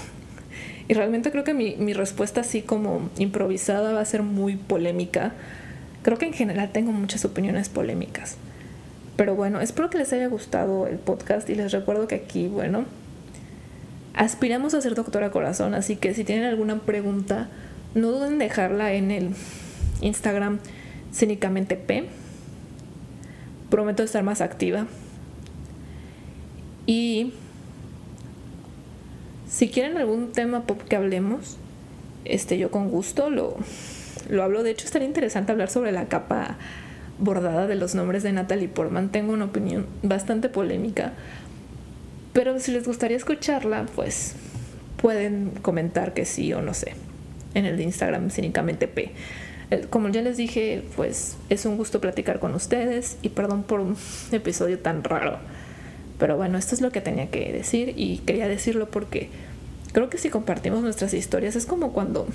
Y 0.86 0.96
realmente 0.96 1.32
creo 1.32 1.46
que 1.46 1.54
mi, 1.54 1.78
mi, 1.78 1.94
respuesta 1.94 2.42
así 2.42 2.62
como 2.62 3.10
improvisada 3.18 3.94
va 3.94 4.02
a 4.02 4.06
ser 4.06 4.22
muy 4.22 4.58
polémica. 4.58 5.32
Creo 6.02 6.18
que 6.18 6.26
en 6.26 6.34
general 6.34 6.74
tengo 6.74 6.92
muchas 6.92 7.24
opiniones 7.24 7.70
polémicas. 7.70 8.36
Pero 9.16 9.36
bueno, 9.36 9.62
espero 9.62 9.90
que 9.90 10.00
les 10.00 10.12
haya 10.14 10.28
gustado 10.28 10.88
el 10.88 10.98
podcast 10.98 11.50
y 11.50 11.56
les 11.56 11.72
recuerdo 11.72 12.08
que 12.08 12.16
aquí, 12.16 12.48
bueno, 12.48 12.86
aspiramos 14.14 14.74
a 14.74 14.82
ser 14.82 14.96
doctora 14.96 15.30
corazón, 15.30 15.76
así 15.76 15.96
que 15.96 16.14
si 16.14 16.24
tienen 16.24 16.46
alguna 16.46 16.80
pregunta, 16.80 17.50
no 17.94 18.12
duden 18.12 18.34
en 18.34 18.40
dejarla 18.40 18.94
en 18.94 19.12
el 19.12 19.30
Instagram 20.02 20.60
cínicamente 21.14 21.76
P. 21.76 22.06
Prometo 23.70 24.04
estar 24.04 24.24
más 24.24 24.42
activa. 24.42 24.88
Y 26.86 27.34
si 29.48 29.70
quieren 29.70 29.98
algún 29.98 30.32
tema 30.32 30.64
pop 30.64 30.82
que 30.82 30.96
hablemos, 30.96 31.58
este 32.26 32.58
yo 32.58 32.72
con 32.72 32.90
gusto 32.90 33.30
lo, 33.30 33.56
lo 34.30 34.44
hablo. 34.44 34.64
De 34.64 34.72
hecho, 34.72 34.86
estaría 34.86 35.08
interesante 35.08 35.52
hablar 35.52 35.70
sobre 35.70 35.92
la 35.92 36.06
capa 36.06 36.58
bordada 37.20 37.68
de 37.68 37.76
los 37.76 37.96
nombres 37.96 38.24
de 38.24 38.32
Natalie 38.32 38.68
Portman. 38.68 39.10
Tengo 39.10 39.34
una 39.34 39.46
opinión 39.46 39.86
bastante 40.02 40.50
polémica, 40.50 41.14
pero 42.34 42.60
si 42.60 42.72
les 42.72 42.86
gustaría 42.86 43.18
escucharla, 43.18 43.86
pues 43.96 44.36
pueden 44.98 45.52
comentar 45.62 46.14
que 46.14 46.26
sí 46.26 46.54
o 46.54 46.62
no 46.62 46.74
sé 46.74 46.96
en 47.54 47.66
el 47.66 47.78
de 47.78 47.84
Instagram 47.84 48.30
cínicamente 48.30 48.88
P. 48.88 49.12
Como 49.90 50.10
ya 50.10 50.22
les 50.22 50.38
dije, 50.38 50.84
pues 50.96 51.36
es 51.50 51.66
un 51.66 51.78
gusto 51.78 52.00
platicar 52.00 52.40
con 52.40 52.54
ustedes 52.54 53.18
y 53.22 53.30
perdón 53.30 53.64
por 53.64 53.80
un 53.80 53.98
episodio 54.32 54.80
tan 54.80 55.04
raro. 55.04 55.40
Pero 56.20 56.38
bueno, 56.38 56.58
esto 56.58 56.76
es 56.76 56.82
lo 56.82 56.92
que 56.92 57.02
tenía 57.02 57.30
que 57.30 57.52
decir 57.52 57.94
y 57.98 58.20
quería 58.20 58.48
decirlo 58.48 58.90
porque 58.90 59.30
creo 59.94 60.10
que 60.10 60.18
si 60.18 60.30
compartimos 60.30 60.84
nuestras 60.84 61.14
historias 61.14 61.56
es 61.56 61.66
como 61.66 61.92
cuando 61.92 62.28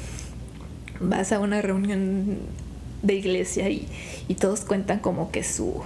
vas 1.00 1.32
a 1.32 1.38
una 1.38 1.62
reunión 1.62 2.38
de 3.02 3.14
iglesia 3.14 3.68
y, 3.70 3.88
y 4.28 4.34
todos 4.34 4.60
cuentan 4.60 4.98
como 4.98 5.30
que 5.30 5.42
su... 5.42 5.82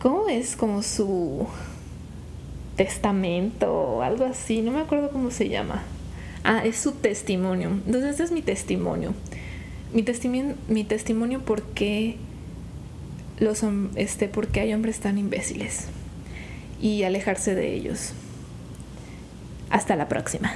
¿Cómo 0.00 0.28
es? 0.28 0.56
Como 0.56 0.82
su... 0.82 1.46
testamento 2.76 3.72
o 3.72 4.02
algo 4.02 4.24
así, 4.24 4.62
no 4.62 4.70
me 4.70 4.78
acuerdo 4.80 5.10
cómo 5.10 5.32
se 5.32 5.48
llama. 5.48 5.82
Ah, 6.44 6.62
es 6.64 6.76
su 6.76 6.92
testimonio. 6.92 7.70
Entonces, 7.84 8.10
este 8.12 8.22
es 8.22 8.30
mi 8.30 8.40
testimonio. 8.42 9.12
Mi, 9.92 10.04
testimonio, 10.04 10.54
mi 10.68 10.84
testimonio 10.84 11.40
porque 11.44 12.16
los 13.40 13.64
este 13.96 14.28
porque 14.28 14.60
hay 14.60 14.72
hombres 14.72 15.00
tan 15.00 15.18
imbéciles 15.18 15.86
y 16.80 17.02
alejarse 17.02 17.54
de 17.56 17.74
ellos. 17.74 18.12
Hasta 19.70 19.96
la 19.96 20.08
próxima. 20.08 20.52